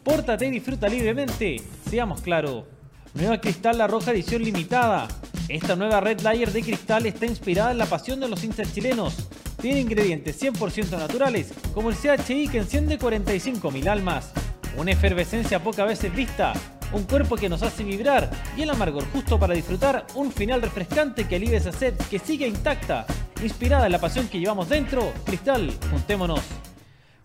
Pórtate 0.04 0.48
y 0.48 0.52
disfruta 0.52 0.88
libremente. 0.88 1.62
Seamos 1.88 2.22
claro. 2.22 2.66
Nueva 3.14 3.40
Cristal 3.40 3.78
La 3.78 3.86
Roja 3.86 4.12
edición 4.12 4.42
limitada. 4.42 5.08
Esta 5.48 5.76
nueva 5.76 6.00
Red 6.00 6.22
Layer 6.22 6.52
de 6.52 6.64
cristal 6.64 7.06
está 7.06 7.28
inspirada 7.28 7.72
en 7.72 7.78
la 7.78 7.86
pasión 7.86 8.20
de 8.20 8.28
los 8.28 8.44
hinchas 8.44 8.74
chilenos. 8.74 9.28
Tiene 9.62 9.82
ingredientes 9.82 10.42
100% 10.42 10.98
naturales, 10.98 11.54
como 11.76 11.90
el 11.90 11.96
CHI 11.96 12.48
que 12.48 12.58
enciende 12.58 12.98
45.000 12.98 13.88
almas, 13.88 14.32
una 14.76 14.92
efervescencia 14.92 15.62
pocas 15.62 15.88
veces 15.88 16.16
vista, 16.16 16.54
un 16.94 17.04
cuerpo 17.04 17.36
que 17.36 17.50
nos 17.50 17.62
hace 17.62 17.84
vibrar 17.84 18.32
y 18.58 18.64
el 18.64 18.72
amargor 18.72 19.06
justo 19.12 19.38
para 19.38 19.54
disfrutar 19.54 20.08
un 20.16 20.32
final 20.32 20.64
refrescante 20.64 21.28
que 21.28 21.36
alivia 21.36 21.58
esa 21.58 21.74
sed 21.74 21.94
que 22.10 22.18
sigue 22.18 22.48
intacta. 22.48 23.06
Inspirada 23.44 23.86
en 23.86 23.92
la 23.92 24.00
pasión 24.00 24.28
que 24.30 24.40
llevamos 24.40 24.70
dentro, 24.70 25.14
Cristal, 25.26 25.72
juntémonos. 25.92 26.42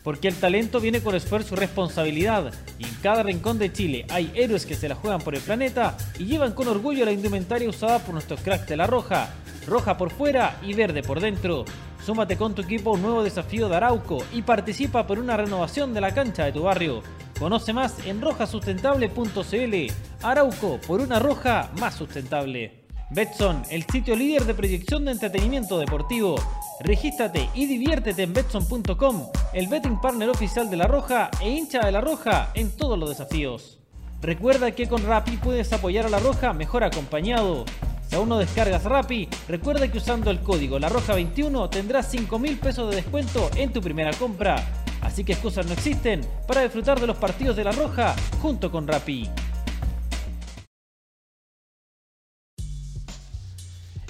Porque 0.07 0.29
el 0.29 0.37
talento 0.37 0.79
viene 0.79 1.03
con 1.03 1.17
esfuerzo 1.17 1.57
y 1.57 1.59
responsabilidad, 1.59 2.55
y 2.79 2.85
en 2.85 2.95
cada 3.03 3.25
rincón 3.25 3.59
de 3.59 3.73
Chile 3.73 4.07
hay 4.09 4.31
héroes 4.37 4.65
que 4.65 4.77
se 4.77 4.89
la 4.89 4.95
juegan 4.95 5.21
por 5.21 5.35
el 5.35 5.41
planeta 5.41 5.97
y 6.17 6.27
llevan 6.27 6.53
con 6.53 6.69
orgullo 6.69 7.05
la 7.05 7.11
indumentaria 7.11 7.69
usada 7.69 7.99
por 7.99 8.15
nuestros 8.15 8.41
cracks 8.41 8.69
de 8.69 8.77
la 8.77 8.87
Roja, 8.87 9.35
roja 9.67 9.97
por 9.97 10.13
fuera 10.13 10.61
y 10.63 10.75
verde 10.75 11.03
por 11.03 11.19
dentro. 11.19 11.65
Súmate 12.05 12.37
con 12.37 12.55
tu 12.55 12.63
equipo 12.63 12.91
a 12.91 12.93
un 12.93 13.03
nuevo 13.03 13.25
desafío 13.25 13.69
de 13.69 13.75
Arauco 13.75 14.19
y 14.33 14.43
participa 14.43 15.09
por 15.09 15.19
una 15.19 15.37
renovación 15.37 15.93
de 15.93 16.01
la 16.01 16.15
cancha 16.15 16.45
de 16.45 16.53
tu 16.53 16.63
barrio. 16.63 17.03
Conoce 17.37 17.73
más 17.73 18.07
en 18.07 18.23
rojasustentable.cl. 18.23 19.93
Arauco, 20.23 20.81
por 20.87 21.01
una 21.01 21.19
roja 21.19 21.73
más 21.81 21.97
sustentable. 21.97 22.86
Betson, 23.09 23.63
el 23.71 23.85
sitio 23.85 24.17
líder 24.17 24.47
de 24.47 24.55
proyección 24.55 25.05
de 25.05 25.13
entretenimiento 25.13 25.79
deportivo. 25.79 26.35
Regístrate 26.81 27.49
y 27.55 27.67
diviértete 27.67 28.25
en 28.25 28.33
Betson.com, 28.33 29.29
el 29.53 29.69
betting 29.69 30.01
partner 30.01 30.29
oficial 30.29 30.69
de 30.69 30.77
La 30.77 30.89
Roja 30.89 31.31
e 31.41 31.49
hincha 31.49 31.87
de 31.87 31.93
La 31.93 32.01
Roja 32.01 32.51
en 32.55 32.77
todos 32.77 32.99
los 32.99 33.09
desafíos. 33.09 33.79
Recuerda 34.21 34.73
que 34.73 34.89
con 34.89 35.07
Rappi 35.07 35.37
puedes 35.37 35.73
apoyar 35.73 36.07
a 36.07 36.11
La 36.11 36.19
Roja 36.19 36.53
mejor 36.53 36.83
acompañado. 36.83 37.65
Si 38.09 38.17
aún 38.17 38.29
no 38.29 38.39
descargas 38.39 38.83
Rappi, 38.83 39.29
recuerda 39.47 39.87
que 39.87 39.99
usando 39.99 40.33
el 40.33 40.41
código 40.41 40.81
La 40.81 40.89
Roja 40.89 41.15
21 41.15 41.71
tendrás 41.71 42.11
5 42.11 42.39
mil 42.41 42.59
pesos 42.59 42.91
de 42.91 42.97
descuento 42.97 43.51
en 43.55 43.73
tu 43.73 43.81
primera 43.81 44.11
compra. 44.15 44.57
Así 45.01 45.23
que 45.23 45.35
excusas 45.35 45.67
no 45.67 45.75
existen 45.75 46.23
para 46.49 46.63
disfrutar 46.63 47.01
de 47.01 47.07
los 47.07 47.17
partidos 47.17 47.55
de 47.55 47.63
La 47.63 47.73
Roja 47.73 48.17
junto 48.43 48.73
con 48.73 48.89
Rappi. 48.89 49.31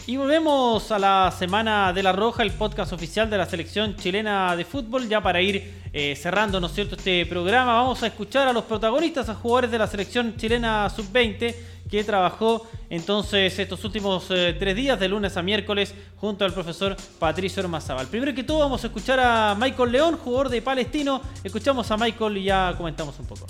Y 0.08 0.16
volvemos 0.16 0.92
a 0.92 1.00
la 1.00 1.34
Semana 1.36 1.92
de 1.92 2.00
la 2.00 2.12
Roja, 2.12 2.44
el 2.44 2.52
podcast 2.52 2.92
oficial 2.92 3.28
de 3.28 3.38
la 3.38 3.44
selección 3.44 3.96
chilena 3.96 4.54
de 4.54 4.64
fútbol. 4.64 5.08
Ya 5.08 5.20
para 5.20 5.40
ir 5.40 5.82
eh, 5.92 6.14
cerrando, 6.14 6.60
¿no 6.60 6.68
es 6.68 6.74
cierto?, 6.74 6.94
este 6.94 7.26
programa, 7.26 7.72
vamos 7.72 8.04
a 8.04 8.06
escuchar 8.06 8.46
a 8.46 8.52
los 8.52 8.62
protagonistas, 8.62 9.28
a 9.28 9.34
jugadores 9.34 9.72
de 9.72 9.78
la 9.78 9.88
selección 9.88 10.36
chilena 10.36 10.88
sub-20 10.90 11.56
que 11.90 12.04
trabajó 12.04 12.68
entonces 12.88 13.58
estos 13.58 13.84
últimos 13.84 14.30
eh, 14.30 14.54
tres 14.56 14.76
días, 14.76 14.98
de 15.00 15.08
lunes 15.08 15.36
a 15.36 15.42
miércoles, 15.42 15.92
junto 16.18 16.44
al 16.44 16.52
profesor 16.52 16.96
Patricio 17.18 17.64
Ormazábal. 17.64 18.06
Primero 18.06 18.32
que 18.32 18.44
todo, 18.44 18.60
vamos 18.60 18.84
a 18.84 18.86
escuchar 18.86 19.18
a 19.18 19.56
Michael 19.58 19.90
León, 19.90 20.18
jugador 20.18 20.50
de 20.50 20.62
Palestino. 20.62 21.20
Escuchamos 21.42 21.90
a 21.90 21.96
Michael 21.96 22.36
y 22.36 22.44
ya 22.44 22.72
comentamos 22.76 23.18
un 23.18 23.26
poco 23.26 23.46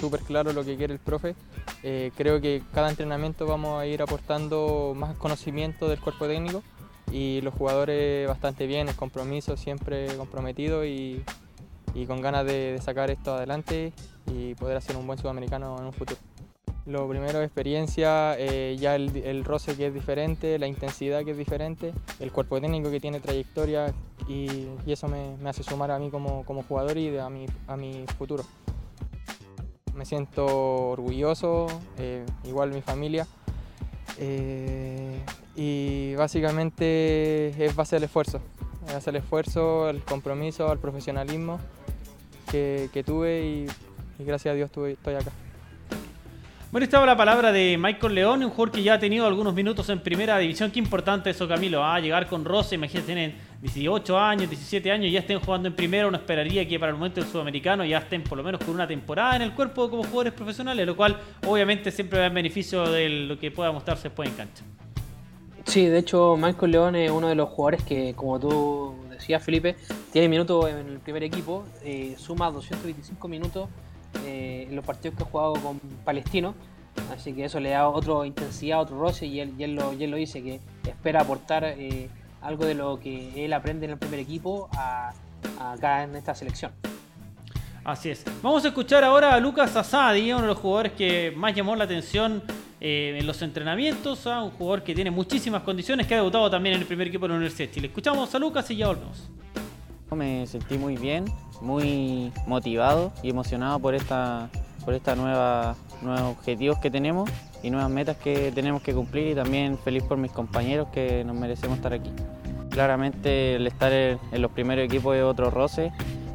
súper 0.00 0.20
claro 0.20 0.52
lo 0.52 0.64
que 0.64 0.76
quiere 0.76 0.94
el 0.94 0.98
profe. 0.98 1.34
Eh, 1.82 2.10
creo 2.16 2.40
que 2.40 2.62
cada 2.72 2.88
entrenamiento 2.88 3.46
vamos 3.46 3.80
a 3.80 3.86
ir 3.86 4.00
aportando 4.02 4.94
más 4.96 5.14
conocimiento 5.16 5.88
del 5.88 6.00
cuerpo 6.00 6.26
técnico 6.26 6.62
y 7.12 7.40
los 7.42 7.54
jugadores 7.54 8.26
bastante 8.26 8.66
bien, 8.66 8.88
el 8.88 8.96
compromiso 8.96 9.56
siempre 9.56 10.06
comprometido 10.16 10.84
y, 10.84 11.22
con 12.06 12.22
ganas 12.22 12.46
de, 12.46 12.78
sacar 12.82 13.10
esto 13.10 13.34
adelante 13.34 13.92
y 14.26 14.54
poder 14.54 14.76
hacer 14.76 14.96
un 14.96 15.06
buen 15.06 15.18
sudamericano 15.18 15.76
en 15.78 15.86
un 15.86 15.92
futuro. 15.92 16.18
Lo 16.86 17.06
primero, 17.08 17.42
experiencia, 17.42 18.36
eh, 18.38 18.76
ya 18.78 18.94
el, 18.96 19.44
roce 19.44 19.76
que 19.76 19.88
es 19.88 19.94
diferente, 19.94 20.58
la 20.58 20.66
intensidad 20.66 21.24
que 21.24 21.32
es 21.32 21.36
diferente, 21.36 21.92
el 22.20 22.32
cuerpo 22.32 22.58
técnico 22.60 22.90
que 22.90 23.00
tiene 23.00 23.20
trayectoria 23.20 23.92
y, 24.26 24.66
eso 24.86 25.08
me, 25.08 25.36
hace 25.48 25.62
sumar 25.62 25.90
a 25.90 25.98
mí 25.98 26.10
como, 26.10 26.44
jugador 26.68 26.96
y 26.96 27.16
a 27.18 27.28
mi, 27.28 27.46
a 27.66 27.76
mi 27.76 28.04
futuro 28.16 28.44
me 30.00 30.06
siento 30.06 30.46
orgulloso, 30.46 31.66
eh, 31.98 32.24
igual 32.44 32.70
mi 32.70 32.80
familia. 32.80 33.26
Eh, 34.18 35.20
y 35.54 36.14
básicamente 36.14 37.48
es 37.62 37.76
base 37.76 37.96
al 37.96 38.04
esfuerzo, 38.04 38.40
es 38.86 38.94
base 38.94 39.14
esfuerzo, 39.14 39.88
al 39.88 40.02
compromiso, 40.02 40.70
al 40.70 40.78
profesionalismo 40.78 41.60
que, 42.50 43.02
tuve 43.04 43.44
y, 43.44 43.66
gracias 44.24 44.52
a 44.52 44.54
Dios 44.54 44.70
estoy 44.70 45.14
acá. 45.14 45.32
Bueno, 46.72 46.86
estaba 46.86 47.04
la 47.04 47.16
palabra 47.18 47.52
de 47.52 47.76
Michael 47.78 48.14
León, 48.14 48.42
un 48.42 48.48
jugador 48.48 48.70
que 48.70 48.82
ya 48.82 48.94
ha 48.94 48.98
tenido 48.98 49.26
algunos 49.26 49.52
minutos 49.52 49.90
en 49.90 50.00
primera 50.00 50.38
división. 50.38 50.70
Qué 50.70 50.78
importante 50.78 51.28
eso, 51.28 51.46
Camilo. 51.46 51.84
a 51.84 51.96
¿ah? 51.96 52.00
llegar 52.00 52.26
con 52.26 52.46
Rossi, 52.46 52.76
imagínate, 52.76 53.04
tienen 53.06 53.34
18 53.60 54.18
años, 54.18 54.48
17 54.48 54.90
años, 54.90 55.06
y 55.06 55.12
ya 55.12 55.20
estén 55.20 55.38
jugando 55.38 55.68
en 55.68 55.74
primera. 55.74 56.06
Uno 56.06 56.16
esperaría 56.16 56.66
que 56.66 56.78
para 56.78 56.90
el 56.90 56.96
momento 56.96 57.20
del 57.20 57.30
sudamericano 57.30 57.84
ya 57.84 57.98
estén 57.98 58.22
por 58.22 58.38
lo 58.38 58.44
menos 58.44 58.62
con 58.62 58.74
una 58.74 58.86
temporada 58.86 59.36
en 59.36 59.42
el 59.42 59.52
cuerpo 59.54 59.90
como 59.90 60.02
jugadores 60.02 60.32
profesionales, 60.32 60.86
lo 60.86 60.96
cual 60.96 61.18
obviamente 61.46 61.90
siempre 61.90 62.18
va 62.18 62.26
en 62.26 62.34
beneficio 62.34 62.90
de 62.90 63.08
lo 63.08 63.38
que 63.38 63.50
pueda 63.50 63.70
mostrarse 63.70 64.04
después 64.04 64.28
en 64.30 64.36
cancha. 64.36 64.64
Sí, 65.64 65.86
de 65.86 65.98
hecho, 65.98 66.36
Michael 66.38 66.72
León 66.72 66.96
es 66.96 67.10
uno 67.10 67.28
de 67.28 67.34
los 67.34 67.50
jugadores 67.50 67.84
que, 67.84 68.14
como 68.14 68.40
tú 68.40 68.94
decías, 69.10 69.42
Felipe, 69.42 69.76
tiene 70.10 70.28
minutos 70.28 70.70
en 70.70 70.78
el 70.78 70.98
primer 71.00 71.22
equipo, 71.22 71.64
eh, 71.82 72.14
suma 72.18 72.50
225 72.50 73.28
minutos 73.28 73.68
eh, 74.24 74.66
en 74.68 74.74
los 74.74 74.84
partidos 74.84 75.16
que 75.18 75.22
ha 75.22 75.26
jugado 75.26 75.54
con 75.54 75.78
Palestino. 76.04 76.54
Así 77.14 77.32
que 77.32 77.44
eso 77.44 77.60
le 77.60 77.70
da 77.70 77.88
otra 77.88 78.26
intensidad, 78.26 78.80
otro 78.80 78.98
roce 78.98 79.26
y 79.26 79.40
él, 79.40 79.54
él, 79.58 79.74
lo, 79.74 79.92
lo, 79.92 80.16
dice, 80.16 80.42
que 80.42 80.60
espera 80.84 81.20
aportar 81.20 81.64
eh, 81.64 82.08
algo 82.40 82.64
de 82.64 82.74
lo 82.74 82.98
que 83.00 83.44
él 83.44 83.52
aprende 83.52 83.86
en 83.86 83.92
el 83.92 83.98
primer 83.98 84.20
equipo 84.20 84.68
a, 84.72 85.12
acá 85.58 86.04
en 86.04 86.16
esta 86.16 86.34
selección. 86.34 86.72
Así 87.84 88.10
es. 88.10 88.24
Vamos 88.42 88.64
a 88.64 88.68
escuchar 88.68 89.04
ahora 89.04 89.34
a 89.34 89.40
Lucas 89.40 89.74
Asadi, 89.74 90.32
uno 90.32 90.42
de 90.42 90.48
los 90.48 90.58
jugadores 90.58 90.92
que 90.92 91.32
más 91.34 91.54
llamó 91.54 91.74
la 91.76 91.84
atención 91.84 92.42
eh, 92.80 93.16
en 93.18 93.26
los 93.26 93.40
entrenamientos, 93.42 94.26
a 94.26 94.42
un 94.42 94.50
jugador 94.50 94.82
que 94.82 94.94
tiene 94.94 95.10
muchísimas 95.10 95.62
condiciones, 95.62 96.06
que 96.06 96.14
ha 96.14 96.18
debutado 96.18 96.50
también 96.50 96.74
en 96.74 96.82
el 96.82 96.86
primer 96.86 97.08
equipo 97.08 97.24
de 97.24 97.30
la 97.30 97.34
Universidad 97.36 97.68
de 97.68 97.74
Chile. 97.74 97.86
Escuchamos 97.88 98.34
a 98.34 98.38
Lucas 98.38 98.70
y 98.70 98.76
ya 98.76 98.88
volvemos. 98.88 99.28
Me 100.14 100.46
sentí 100.46 100.76
muy 100.76 100.96
bien, 100.96 101.24
muy 101.60 102.32
motivado 102.46 103.12
y 103.22 103.30
emocionado 103.30 103.78
por 103.78 103.94
esta, 103.94 104.50
por 104.84 105.16
nueva, 105.16 105.76
nuevos 106.02 106.36
objetivos 106.38 106.78
que 106.78 106.90
tenemos 106.90 107.30
y 107.62 107.70
nuevas 107.70 107.90
metas 107.90 108.16
que 108.16 108.52
tenemos 108.52 108.82
que 108.82 108.94
cumplir 108.94 109.28
y 109.28 109.34
también 109.34 109.78
feliz 109.78 110.02
por 110.02 110.18
mis 110.18 110.32
compañeros 110.32 110.88
que 110.92 111.24
nos 111.24 111.36
merecemos 111.36 111.76
estar 111.76 111.92
aquí. 111.92 112.10
Claramente 112.70 113.56
el 113.56 113.66
estar 113.66 113.92
en, 113.92 114.18
los 114.32 114.50
primeros 114.52 114.84
equipos 114.84 115.16
es 115.16 115.22
otro 115.22 115.50
roce, 115.50 115.92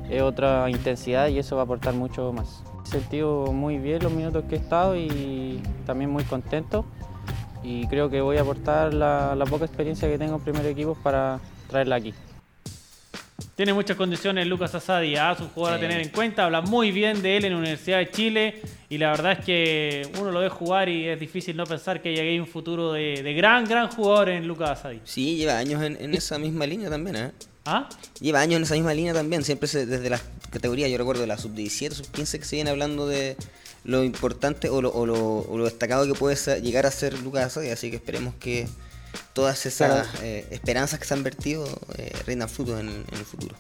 es 0.10 0.22
otra 0.22 0.70
intensidad 0.70 1.28
y 1.30 1.40
eso 1.40 1.56
va 1.56 1.64
a 1.64 1.66
aportar 1.66 1.94
mucho 1.94 2.32
más. 2.34 2.64
He 2.86 2.88
sentido 2.88 3.52
muy 3.52 3.78
bien 3.78 4.04
los 4.04 4.12
minutos 4.12 4.44
que 4.48 4.56
he 4.56 4.60
estado 4.60 4.96
y 4.96 5.62
también 5.86 6.12
muy 6.12 6.24
contento 6.24 6.86
y 7.64 7.88
creo 7.88 8.10
que 8.10 8.22
voy 8.22 8.38
a 8.38 8.42
aportar 8.42 8.94
la, 8.94 9.34
la 9.36 9.46
poca 9.46 9.66
experiencia 9.66 10.08
que 10.08 10.20
tengo 10.20 10.36
en 10.36 10.42
primer 10.42 10.66
equipo 10.68 10.96
para 10.96 11.40
traerla 11.68 11.96
aquí. 11.96 12.14
Tiene 13.56 13.74
muchas 13.74 13.96
condiciones 13.96 14.48
Lucas 14.48 14.76
Asadi, 14.76 15.16
¿ah? 15.16 15.32
es 15.32 15.40
un 15.40 15.48
jugador 15.48 15.78
a 15.78 15.80
tener 15.80 16.02
en 16.02 16.10
cuenta, 16.10 16.44
habla 16.44 16.60
muy 16.60 16.92
bien 16.92 17.22
de 17.22 17.38
él 17.38 17.46
en 17.46 17.54
la 17.54 17.60
Universidad 17.60 18.00
de 18.00 18.12
Chile 18.12 18.62
y 18.90 18.98
la 18.98 19.12
verdad 19.12 19.38
es 19.40 19.46
que 19.46 20.10
uno 20.20 20.30
lo 20.30 20.42
ve 20.42 20.50
jugar 20.50 20.90
y 20.90 21.08
es 21.08 21.18
difícil 21.18 21.56
no 21.56 21.64
pensar 21.66 22.02
que 22.02 22.14
llegue 22.14 22.38
un 22.38 22.48
futuro 22.48 22.92
de, 22.92 23.34
gran, 23.34 23.64
gran 23.64 23.88
jugador 23.88 24.28
en 24.28 24.46
Lucas 24.46 24.72
Asadi. 24.72 25.00
Sí, 25.06 25.38
lleva 25.38 25.58
años 25.58 25.82
en, 25.82 26.14
esa 26.14 26.38
misma 26.38 26.66
línea 26.66 26.90
también, 26.90 27.16
¿eh? 27.16 27.32
¿Ah? 27.64 27.88
Lleva 28.20 28.42
años 28.42 28.58
en 28.58 28.64
esa 28.64 28.76
misma 28.76 28.94
línea 28.94 29.14
también, 29.14 29.42
siempre 29.42 29.70
desde 29.70 30.10
la 30.10 30.20
categoría, 30.50 30.90
yo 30.90 30.98
recuerdo 30.98 31.26
la 31.26 31.38
sub-17, 31.38 31.92
sub-15 31.92 32.40
que 32.40 32.46
se 32.46 32.58
viene 32.58 32.72
hablando 32.72 33.08
de 33.08 33.38
lo 33.86 34.04
importante 34.04 34.68
o 34.68 34.82
lo, 34.82 35.64
destacado 35.64 36.06
que 36.06 36.14
puede 36.14 36.36
llegar 36.60 36.86
a 36.86 36.92
ser 36.92 37.18
Lucas 37.22 37.46
Asadi, 37.46 37.70
así 37.70 37.90
que 37.90 37.96
esperemos 37.96 38.36
que 38.36 38.68
todas 39.36 39.66
esas 39.66 40.08
eh, 40.24 40.48
esperanzas 40.50 40.98
que 40.98 41.06
se 41.06 41.14
han 41.14 41.22
vertido 41.22 41.68
eh, 41.98 42.12
rindan 42.26 42.48
fruto 42.48 42.80
en, 42.80 42.88
el 42.88 43.26
futuro. 43.26 43.54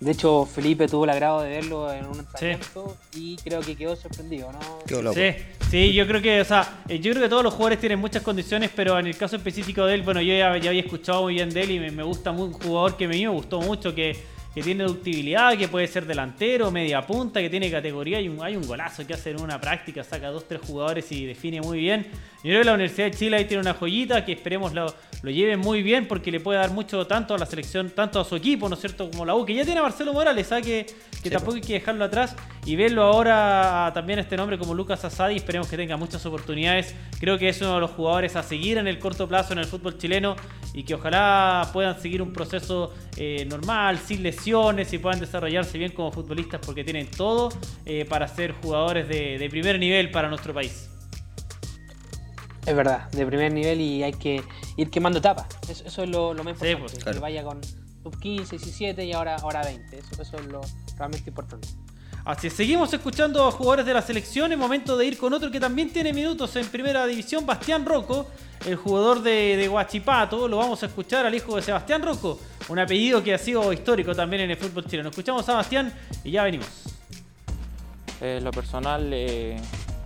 De 0.00 0.10
hecho, 0.10 0.44
Felipe 0.44 0.88
tuvo 0.88 1.04
el 1.04 1.10
agrado 1.10 1.42
de 1.42 1.50
verlo 1.50 1.92
en 1.92 2.04
un 2.04 2.18
entrenamiento 2.18 2.96
y 3.14 3.36
creo 3.36 3.60
que 3.60 3.76
quedó 3.76 3.94
sorprendido, 3.94 4.50
¿no? 4.50 5.12
Sí, 5.14 5.36
sí, 5.70 5.92
yo 5.92 6.04
creo 6.08 6.20
que, 6.20 6.40
o 6.40 6.44
sea, 6.44 6.82
eh, 6.88 6.98
yo 6.98 7.12
creo 7.12 7.22
que 7.22 7.28
todos 7.28 7.44
los 7.44 7.54
jugadores 7.54 7.78
tienen 7.78 8.00
muchas 8.00 8.24
condiciones, 8.24 8.72
pero 8.74 8.98
en 8.98 9.06
el 9.06 9.16
caso 9.16 9.36
específico 9.36 9.86
de 9.86 9.94
él, 9.94 10.02
bueno, 10.02 10.20
yo 10.20 10.34
ya, 10.34 10.52
había 10.52 10.72
escuchado 10.72 11.22
muy 11.22 11.34
bien 11.34 11.50
de 11.50 11.62
él 11.62 11.70
y 11.70 11.78
me, 11.92 12.02
gusta 12.02 12.32
mucho 12.32 12.56
un 12.56 12.62
jugador 12.64 12.96
que 12.96 13.04
a 13.04 13.08
mí 13.08 13.22
me 13.22 13.28
gustó 13.28 13.60
mucho, 13.60 13.94
que 13.94 14.16
que 14.54 14.62
tiene 14.62 14.84
ductibilidad, 14.84 15.56
que 15.56 15.68
puede 15.68 15.86
ser 15.86 16.06
delantero, 16.06 16.70
media 16.70 17.06
punta, 17.06 17.40
que 17.40 17.48
tiene 17.48 17.70
categoría. 17.70 18.20
y 18.20 18.30
hay 18.42 18.56
un 18.56 18.66
golazo 18.66 19.06
que 19.06 19.14
hace 19.14 19.30
en 19.30 19.40
una 19.40 19.60
práctica, 19.60 20.04
saca 20.04 20.28
dos, 20.28 20.46
tres 20.46 20.60
jugadores 20.60 21.10
y 21.10 21.24
define 21.24 21.60
muy 21.62 21.78
bien. 21.78 22.06
Yo 22.42 22.50
creo 22.50 22.60
que 22.60 22.64
la 22.64 22.74
Universidad 22.74 23.06
de 23.06 23.16
Chile 23.16 23.36
ahí 23.36 23.44
tiene 23.44 23.60
una 23.60 23.74
joyita 23.74 24.24
que 24.24 24.32
esperemos 24.32 24.72
lo, 24.72 24.92
lo 25.22 25.30
lleve 25.30 25.56
muy 25.56 25.82
bien 25.82 26.08
porque 26.08 26.32
le 26.32 26.40
puede 26.40 26.58
dar 26.58 26.72
mucho 26.72 27.06
tanto 27.06 27.34
a 27.34 27.38
la 27.38 27.46
selección, 27.46 27.90
tanto 27.90 28.18
a 28.18 28.24
su 28.24 28.34
equipo, 28.34 28.68
¿no 28.68 28.74
es 28.74 28.80
cierto? 28.80 29.08
Como 29.10 29.24
la 29.24 29.34
U, 29.36 29.44
que 29.44 29.54
ya 29.54 29.64
tiene 29.64 29.78
a 29.78 29.82
Marcelo 29.84 30.12
Morales, 30.12 30.48
¿sabes? 30.48 30.66
Que, 30.66 30.86
que 31.22 31.30
tampoco 31.30 31.54
hay 31.54 31.60
que 31.60 31.74
dejarlo 31.74 32.04
atrás 32.04 32.34
y 32.66 32.74
verlo 32.74 33.04
ahora 33.04 33.92
también 33.94 34.18
este 34.18 34.36
nombre 34.36 34.58
como 34.58 34.74
Lucas 34.74 35.04
Asadi. 35.04 35.36
Esperemos 35.36 35.68
que 35.68 35.76
tenga 35.76 35.96
muchas 35.96 36.26
oportunidades. 36.26 36.96
Creo 37.20 37.38
que 37.38 37.48
es 37.48 37.60
uno 37.60 37.74
de 37.74 37.80
los 37.80 37.92
jugadores 37.92 38.34
a 38.34 38.42
seguir 38.42 38.78
en 38.78 38.88
el 38.88 38.98
corto 38.98 39.28
plazo 39.28 39.52
en 39.52 39.60
el 39.60 39.66
fútbol 39.66 39.96
chileno 39.96 40.34
y 40.74 40.82
que 40.82 40.94
ojalá 40.94 41.68
puedan 41.72 42.00
seguir 42.00 42.22
un 42.22 42.32
proceso 42.32 42.92
eh, 43.16 43.44
normal, 43.48 43.98
sin 43.98 44.22
lesiones 44.22 44.92
y 44.92 44.98
puedan 44.98 45.20
desarrollarse 45.20 45.78
bien 45.78 45.92
como 45.92 46.10
futbolistas 46.10 46.60
porque 46.64 46.82
tienen 46.82 47.08
todo 47.08 47.50
eh, 47.86 48.04
para 48.04 48.26
ser 48.26 48.52
jugadores 48.52 49.08
de, 49.08 49.48
primer 49.50 49.78
nivel 49.78 50.10
para 50.10 50.28
nuestro 50.28 50.54
país. 50.54 50.91
Es 52.64 52.76
verdad, 52.76 53.10
de 53.10 53.26
primer 53.26 53.52
nivel 53.52 53.80
y 53.80 54.02
hay 54.02 54.12
que 54.12 54.42
ir 54.76 54.90
quemando 54.90 55.18
etapas. 55.18 55.46
Eso, 55.68 56.02
es 56.02 56.08
lo, 56.08 56.32
lo 56.32 56.44
más 56.44 56.54
importante. 56.54 57.00
Pues, 57.02 57.04
que 57.04 57.20
vaya 57.20 57.42
con, 57.42 57.60
sub 58.02 58.18
15, 58.18 58.56
17 58.56 59.04
y 59.04 59.12
ahora, 59.12 59.36
ahora 59.36 59.62
20. 59.62 59.98
Eso, 59.98 60.22
eso 60.22 60.36
es 60.36 60.46
lo 60.46 60.60
realmente 60.96 61.30
importante. 61.30 61.68
Así 62.24 62.46
es, 62.46 62.52
seguimos 62.52 62.92
escuchando 62.92 63.44
a 63.44 63.50
jugadores 63.50 63.84
de 63.84 63.94
la 63.94 64.00
selección. 64.00 64.52
Es 64.52 64.58
momento 64.58 64.96
de 64.96 65.06
ir 65.06 65.18
con 65.18 65.32
otro 65.32 65.50
que 65.50 65.58
también 65.58 65.92
tiene 65.92 66.12
minutos 66.12 66.54
en 66.54 66.66
primera 66.68 67.04
división, 67.04 67.44
Bastián 67.44 67.84
Rocco, 67.84 68.26
el 68.64 68.76
jugador 68.76 69.22
de, 69.22 69.56
de 69.56 69.68
Huachipato. 69.68 70.46
Lo 70.46 70.58
vamos 70.58 70.80
a 70.84 70.86
escuchar 70.86 71.26
al 71.26 71.34
hijo 71.34 71.56
de 71.56 71.62
Sebastián 71.62 72.00
Rocco, 72.00 72.38
un 72.68 72.78
apellido 72.78 73.24
que 73.24 73.34
ha 73.34 73.38
sido 73.38 73.72
histórico 73.72 74.14
también 74.14 74.42
en 74.42 74.52
el 74.52 74.56
fútbol 74.56 74.86
chileno. 74.86 75.08
Escuchamos 75.08 75.48
a 75.48 75.54
Bastián 75.54 75.92
y 76.22 76.30
ya 76.30 76.44
venimos. 76.44 76.68
Eh, 78.20 78.38
lo 78.40 78.52
personal, 78.52 79.10
eh, 79.12 79.56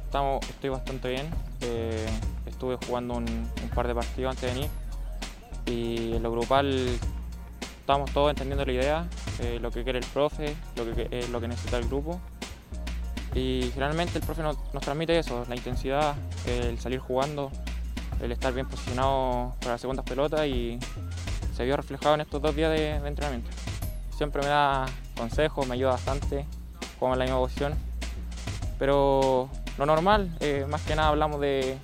estamos, 0.04 0.40
estoy 0.48 0.70
bastante 0.70 1.10
bien. 1.10 1.28
Eh, 1.60 2.06
estuve 2.56 2.78
jugando 2.86 3.14
un, 3.14 3.50
par 3.74 3.86
de 3.86 3.94
partidos 3.94 4.30
antes 4.30 4.42
de 4.42 4.54
venir 4.54 4.70
y 5.66 6.16
en 6.16 6.22
lo 6.22 6.30
grupal 6.30 6.88
estamos 7.80 8.10
todos 8.12 8.30
entendiendo 8.30 8.64
la 8.64 8.72
idea, 8.72 9.08
eh, 9.40 9.58
lo 9.60 9.70
que 9.70 9.84
quiere 9.84 9.98
el 9.98 10.06
profe, 10.06 10.56
lo 10.74 10.84
que, 10.94 11.08
eh, 11.10 11.28
lo 11.30 11.40
que 11.40 11.48
necesita 11.48 11.76
el 11.76 11.86
grupo. 11.86 12.18
Y 13.34 13.70
generalmente 13.74 14.18
el 14.18 14.24
profe 14.24 14.42
nos, 14.42 14.56
transmite 14.80 15.18
eso, 15.18 15.44
la 15.48 15.54
intensidad, 15.54 16.14
el 16.46 16.78
salir 16.78 16.98
jugando, 16.98 17.50
el 18.22 18.32
estar 18.32 18.54
bien 18.54 18.66
posicionado 18.66 19.54
para 19.60 19.72
las 19.72 19.80
segundas 19.82 20.06
pelotas 20.06 20.46
y 20.46 20.78
se 21.54 21.64
vio 21.64 21.76
reflejado 21.76 22.14
en 22.14 22.22
estos 22.22 22.40
dos 22.40 22.56
días 22.56 22.70
de, 22.70 22.92
entrenamiento. 22.92 23.50
Siempre 24.16 24.40
me 24.40 24.48
da 24.48 24.86
consejos, 25.14 25.66
me 25.66 25.74
ayuda 25.74 25.90
bastante, 25.90 26.46
jugamos 26.98 27.16
en 27.16 27.18
la 27.18 27.24
misma 27.26 27.38
posición. 27.40 27.74
Pero 28.78 29.50
lo 29.76 29.84
normal, 29.84 30.34
eh, 30.40 30.64
más 30.66 30.80
que 30.82 30.96
nada 30.96 31.08
hablamos 31.08 31.40
de, 31.40 31.76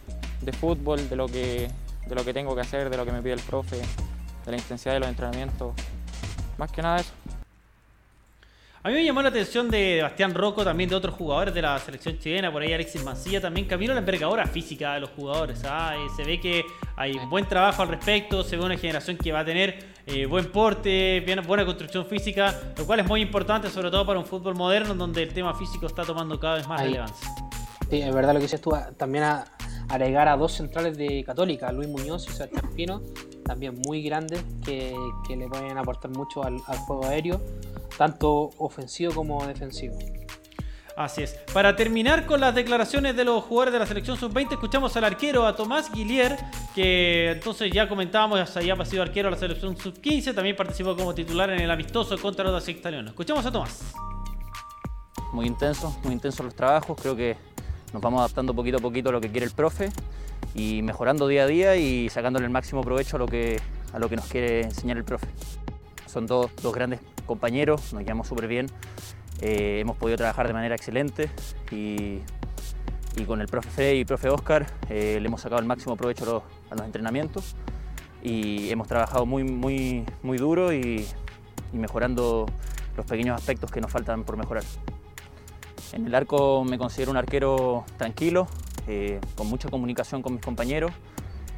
de 0.43 0.53
fútbol, 0.53 1.09
de 1.09 1.17
lo, 1.17 1.27
que, 1.27 1.71
de 2.07 2.15
lo 2.15 2.25
que 2.25 2.35
tengo 2.35 2.55
que 2.55 2.61
hacer, 2.61 2.91
de 2.91 2.97
lo 2.97 3.05
que 3.05 3.13
me 3.13 3.23
pide 3.23 3.35
el 3.35 3.41
profe, 3.41 3.77
de 3.77 4.51
la 4.51 4.57
intensidad 4.57 4.95
de 4.95 5.01
los 5.01 5.09
entrenamientos. 5.09 5.73
Más 6.59 6.71
que 6.71 6.83
nada 6.83 7.01
eso. 7.01 7.13
A 8.85 8.89
mí 8.89 8.95
me 8.95 9.05
llamó 9.05 9.23
la 9.23 9.29
atención 9.29 9.71
de 9.71 10.01
Bastián 10.03 10.35
Rocco, 10.35 10.65
también 10.65 10.91
de 10.91 10.97
otros 10.97 11.15
jugadores 11.15 11.55
de 11.55 11.63
la 11.63 11.79
selección 11.79 12.19
chilena, 12.19 12.51
por 12.51 12.63
ahí 12.63 12.73
Alexis 12.73 13.05
Mancilla, 13.05 13.41
también 13.41 13.69
Camilo 13.69 13.95
la 13.95 14.01
envergadura 14.01 14.45
física 14.45 14.95
de 14.95 15.01
los 15.01 15.11
jugadores. 15.11 15.63
¿ah? 15.65 15.95
Eh, 15.97 16.09
se 16.17 16.25
ve 16.25 16.41
que 16.41 16.65
hay 16.97 17.17
buen 17.31 17.47
trabajo 17.47 17.83
al 17.83 17.89
respecto, 17.89 18.43
se 18.43 18.57
ve 18.57 18.65
una 18.65 18.77
generación 18.77 19.17
que 19.17 19.31
va 19.31 19.41
a 19.41 19.45
tener 19.45 19.93
eh, 20.05 20.27
buen 20.27 20.51
porte, 20.51 21.23
bien, 21.25 21.41
buena 21.47 21.65
construcción 21.65 22.07
física, 22.07 22.61
lo 22.77 22.85
cual 22.85 22.99
es 22.99 23.07
muy 23.07 23.21
importante, 23.21 23.71
sobre 23.71 23.89
todo 23.89 24.05
para 24.05 24.19
un 24.19 24.27
fútbol 24.27 24.57
moderno, 24.57 24.97
donde 24.97 25.23
el 25.23 25.33
tema 25.33 25.55
físico 25.55 25.87
está 25.87 26.03
tomando 26.03 26.41
cada 26.41 26.57
vez 26.57 26.67
más 26.67 26.81
Ahí. 26.81 26.89
relevancia. 26.89 27.29
Sí, 27.89 28.03
es 28.03 28.13
verdad 28.13 28.33
lo 28.33 28.41
que 28.41 28.47
dices 28.47 28.61
tú. 28.61 28.73
También 28.97 29.23
a 29.23 29.45
agregar 29.93 30.27
a 30.27 30.37
dos 30.37 30.53
centrales 30.53 30.97
de 30.97 31.23
Católica, 31.23 31.71
Luis 31.71 31.89
Muñoz 31.89 32.27
y 32.27 32.33
Sebastián 32.33 32.71
Pino, 32.75 33.03
también 33.45 33.79
muy 33.87 34.03
grandes, 34.03 34.43
que, 34.65 34.95
que 35.29 35.37
le 35.37 35.49
pueden 35.49 35.77
aportar 35.77 36.11
mucho 36.11 36.43
al, 36.43 36.57
al 36.67 36.79
juego 36.79 37.05
aéreo, 37.05 37.43
tanto 37.99 38.51
ofensivo 38.57 39.13
como 39.13 39.47
defensivo. 39.47 39.99
Así 40.97 41.23
es. 41.23 41.35
Para 41.53 41.77
terminar 41.77 42.25
con 42.25 42.41
las 42.41 42.55
declaraciones 42.55 43.15
de 43.17 43.25
los 43.25 43.45
jugadores 43.45 43.75
de 43.75 43.79
la 43.81 43.87
selección 43.87 44.17
sub-20, 44.17 44.53
escuchamos 44.53 44.97
al 44.97 45.05
arquero, 45.05 45.47
a 45.47 45.55
Tomás 45.55 45.93
Guillier, 45.93 46.39
que 46.75 47.33
entonces 47.33 47.71
ya 47.71 47.87
comentábamos, 47.87 48.39
ya 48.55 48.75
ha 48.75 48.85
sido 48.87 49.03
arquero 49.03 49.29
de 49.29 49.33
la 49.33 49.39
selección 49.39 49.77
sub-15, 49.77 50.35
también 50.35 50.57
participó 50.57 50.97
como 50.97 51.15
titular 51.15 51.51
en 51.51 51.61
el 51.61 51.71
amistoso 51.71 52.17
contra 52.19 52.45
los 52.47 52.67
italianos. 52.67 53.11
Escuchamos 53.11 53.45
a 53.45 53.53
Tomás. 53.53 53.93
muy 55.33 55.47
intenso, 55.47 55.95
muy 56.03 56.15
intensos 56.15 56.45
los 56.47 56.55
trabajos. 56.55 56.99
Creo 57.01 57.15
que 57.15 57.52
nos 57.93 58.03
vamos 58.03 58.21
adaptando 58.21 58.55
poquito 58.55 58.79
a 58.79 58.81
poquito 58.81 59.09
a 59.11 59.13
lo 59.13 59.21
que 59.21 59.31
quiere 59.31 59.47
el 59.47 59.53
profe 59.53 59.91
y 60.55 60.83
mejorando 60.83 61.29
día 61.29 61.45
a 61.45 61.47
día 61.47 61.77
y 61.77 62.09
sacándole 62.09 62.47
el 62.47 62.51
máximo 62.51 62.83
provecho 62.83 63.17
a 63.17 63.19
lo 63.19 63.27
que, 63.27 63.61
a 63.93 63.99
lo 63.99 64.09
que 64.09 64.17
nos 64.17 64.27
quiere 64.27 64.63
enseñar 64.63 64.97
el 64.97 65.05
profe. 65.05 65.29
Son 66.07 66.27
dos, 66.27 66.51
dos 66.63 66.75
grandes 66.75 67.01
compañeros, 67.27 67.93
nos 67.93 68.03
llevamos 68.03 68.29
súper 68.29 68.47
bien, 68.47 68.67
eh, 69.41 69.79
hemos 69.81 69.97
podido 69.97 70.17
trabajar 70.19 70.47
de 70.47 70.53
manera 70.53 70.75
excelente 70.75 71.31
y, 71.71 72.19
y 73.17 73.25
con 73.27 73.41
el 73.41 73.49
profe 73.49 73.71
Fede 73.71 73.97
y 73.97 74.01
el 74.01 74.07
profe 74.07 74.29
Oscar 74.29 74.67
eh, 74.89 75.19
le 75.21 75.27
hemos 75.27 75.41
sacado 75.41 75.61
el 75.61 75.67
máximo 75.67 75.97
provecho 75.97 76.25
a 76.25 76.27
los, 76.27 76.43
a 76.71 76.75
los 76.75 76.87
entrenamientos 76.87 77.57
y 78.23 78.71
hemos 78.71 78.89
trabajado 78.89 79.27
muy, 79.27 79.43
muy, 79.45 80.05
muy 80.23 80.39
duro 80.39 80.73
y, 80.73 81.07
y 81.73 81.77
mejorando 81.77 82.47
los 82.97 83.07
pequeños 83.07 83.37
aspectos 83.37 83.71
que 83.71 83.81
nos 83.81 83.91
faltan 83.91 84.25
por 84.25 84.37
mejorar. 84.37 84.65
En 85.93 86.07
el 86.07 86.15
arco 86.15 86.65
me 86.65 86.79
considero 86.79 87.11
un 87.11 87.17
arquero 87.17 87.85
tranquilo, 87.99 88.49
eh, 88.87 89.21
con 89.37 89.47
mucha 89.49 89.69
comunicación 89.69 90.23
con 90.23 90.33
mis 90.33 90.43
compañeros. 90.43 90.93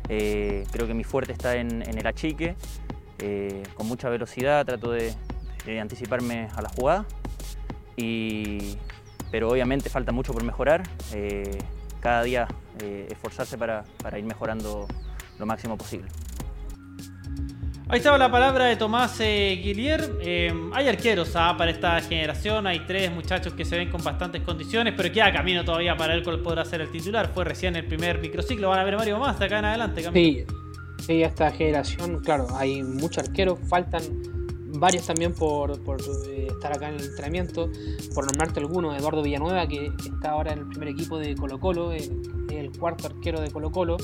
Eh, 0.09 0.67
creo 0.73 0.87
que 0.87 0.95
mi 0.95 1.05
fuerte 1.05 1.33
está 1.33 1.57
en, 1.57 1.83
el 1.83 2.07
achique, 2.07 2.57
eh, 3.19 3.63
con 3.75 3.87
mucha 3.87 4.09
velocidad 4.09 4.67
trato 4.67 4.91
de, 4.91 5.15
anticiparme 5.81 6.49
a 6.55 6.63
la 6.63 6.69
jugada. 6.69 7.07
Pero 9.31 9.49
obviamente 9.49 9.89
falta 9.89 10.13
mucho 10.13 10.33
por 10.33 10.43
mejorar. 10.45 10.83
cada 12.01 12.23
día 12.23 12.47
esforzarse 13.09 13.57
para 13.57 14.19
ir 14.19 14.25
mejorando 14.25 14.87
lo 15.39 15.47
máximo 15.47 15.79
posible. 15.79 16.09
Ahí 17.87 17.99
estaba 17.99 18.17
la 18.17 18.31
palabra 18.31 18.65
de 18.65 18.77
Tomás 18.77 19.21
eh, 19.21 19.61
Guillier. 19.63 20.19
Eh, 20.23 20.53
hay 20.73 20.89
arqueros 20.89 21.33
ah, 21.37 21.55
para 21.57 21.71
esta 21.71 22.01
generación, 22.01 22.67
hay 22.67 22.81
tres 22.87 23.13
muchachos 23.13 23.53
que 23.53 23.67
se 23.67 23.77
ven 23.77 23.91
con 23.91 24.03
bastantes 24.03 24.41
condiciones, 24.43 24.95
pero 24.97 25.13
queda 25.13 25.31
camino 25.31 25.65
todavía 25.67 25.95
para 25.95 26.15
él 26.15 26.23
cuál 26.23 26.41
podrá 26.41 26.65
ser 26.65 26.81
el 26.81 26.91
titular. 26.91 27.31
Fue 27.35 27.45
recién 27.45 27.77
el 27.77 27.85
primer 27.87 28.21
microciclo, 28.21 28.71
van 28.71 28.81
a 28.81 28.85
ver 28.85 28.97
varios 28.97 29.21
más 29.21 29.39
de 29.39 29.45
acá 29.45 29.59
en 29.59 29.65
adelante. 29.67 30.03
Camilo. 30.03 30.47
Sí, 30.99 31.05
sí, 31.05 31.23
esta 31.23 31.51
generación, 31.51 32.21
claro, 32.21 32.47
hay 32.57 32.83
muchos 32.83 33.29
arqueros, 33.29 33.59
faltan 33.69 34.03
varios 34.79 35.07
también 35.07 35.33
por, 35.33 35.81
por, 35.81 36.01
eh, 36.29 36.49
estar 36.51 36.73
acá 36.73 36.89
en 36.89 36.97
el 36.97 37.05
entrenamiento. 37.05 37.71
Por 38.15 38.27
nombrarte 38.27 38.61
algunos, 38.61 38.97
Eduardo 38.97 39.23
Villanueva, 39.23 39.67
que 39.67 39.93
está 40.05 40.31
ahora 40.31 40.53
en 40.53 40.61
el 40.61 40.69
primer 40.69 40.89
equipo 40.89 41.19
de 41.19 41.35
Colo 41.35 41.59
Colo, 41.61 41.93
eh, 41.93 42.11
el 42.51 42.71
cuarto 42.77 43.07
arquero 43.07 43.41
de 43.41 43.51
Colo 43.51 43.71
Colo. 43.71 43.97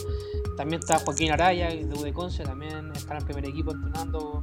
También 0.57 0.81
está 0.81 0.99
Joaquín 0.99 1.33
Araya, 1.33 1.69
de 1.69 1.85
UD 1.85 2.13
Conce, 2.13 2.43
también 2.43 2.91
está 2.95 3.15
en 3.15 3.21
el 3.21 3.25
primer 3.25 3.47
equipo 3.47 3.73
entrenando 3.73 4.43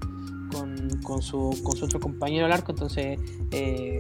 con, 0.52 0.90
con 1.04 1.22
su, 1.22 1.60
con 1.64 1.76
su 1.76 1.86
otro 1.86 2.00
compañero 2.00 2.46
al 2.46 2.52
arco. 2.52 2.72
Entonces, 2.72 3.20
eh, 3.52 4.00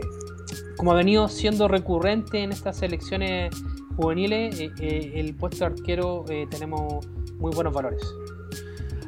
como 0.78 0.92
ha 0.92 0.96
venido 0.96 1.28
siendo 1.28 1.68
recurrente 1.68 2.44
en 2.44 2.52
estas 2.52 2.78
selecciones 2.78 3.54
juveniles, 3.96 4.60
eh, 4.60 5.12
el 5.16 5.36
puesto 5.36 5.60
de 5.60 5.66
arquero 5.66 6.26
tenemos 6.50 7.08
muy 7.40 7.54
buenos 7.54 7.74
valores. 7.74 8.04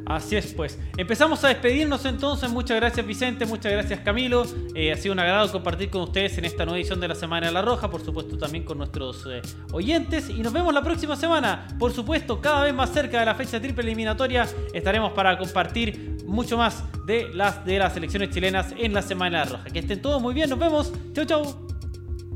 Así 0.09 0.35
es, 0.35 0.53
pues. 0.53 0.79
Empezamos 0.97 1.43
a 1.43 1.49
despedirnos 1.49 2.03
entonces. 2.03 2.49
Muchas 2.49 2.77
gracias, 2.77 3.05
Vicente. 3.05 3.45
Muchas 3.45 3.71
gracias, 3.71 3.99
Camilo. 3.99 4.43
Eh, 4.73 4.91
ha 4.91 4.97
sido 4.97 5.13
un 5.13 5.19
agrado 5.19 5.51
compartir 5.51 5.91
con 5.91 6.01
ustedes 6.01 6.35
en 6.39 6.45
esta 6.45 6.65
nueva 6.65 6.79
edición 6.79 6.99
de 6.99 7.07
la 7.07 7.13
Semana 7.13 7.45
de 7.45 7.53
la 7.53 7.61
Roja. 7.61 7.91
Por 7.91 8.03
supuesto, 8.03 8.35
también 8.35 8.63
con 8.63 8.79
nuestros 8.79 9.23
eh, 9.29 9.43
oyentes. 9.71 10.31
Y 10.31 10.41
nos 10.41 10.51
vemos 10.51 10.73
la 10.73 10.81
próxima 10.81 11.15
semana. 11.15 11.67
Por 11.77 11.93
supuesto, 11.93 12.41
cada 12.41 12.63
vez 12.63 12.73
más 12.73 12.89
cerca 12.89 13.19
de 13.19 13.25
la 13.27 13.35
fecha 13.35 13.61
triple 13.61 13.83
eliminatoria. 13.83 14.47
Estaremos 14.73 15.11
para 15.13 15.37
compartir 15.37 16.17
mucho 16.25 16.57
más 16.57 16.83
de 17.05 17.29
las 17.31 17.63
de 17.63 17.77
las 17.77 17.93
selecciones 17.93 18.31
chilenas 18.31 18.73
en 18.75 18.93
la 18.93 19.03
Semana 19.03 19.39
de 19.39 19.45
la 19.45 19.57
Roja. 19.57 19.69
Que 19.69 19.77
estén 19.77 20.01
todos 20.01 20.19
muy 20.19 20.33
bien. 20.33 20.49
Nos 20.49 20.57
vemos. 20.57 20.91
Chau, 21.13 21.25
chau. 21.25 21.43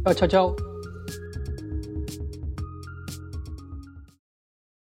Chao, 0.04 0.14
chao, 0.14 0.28
chao. 0.28 0.73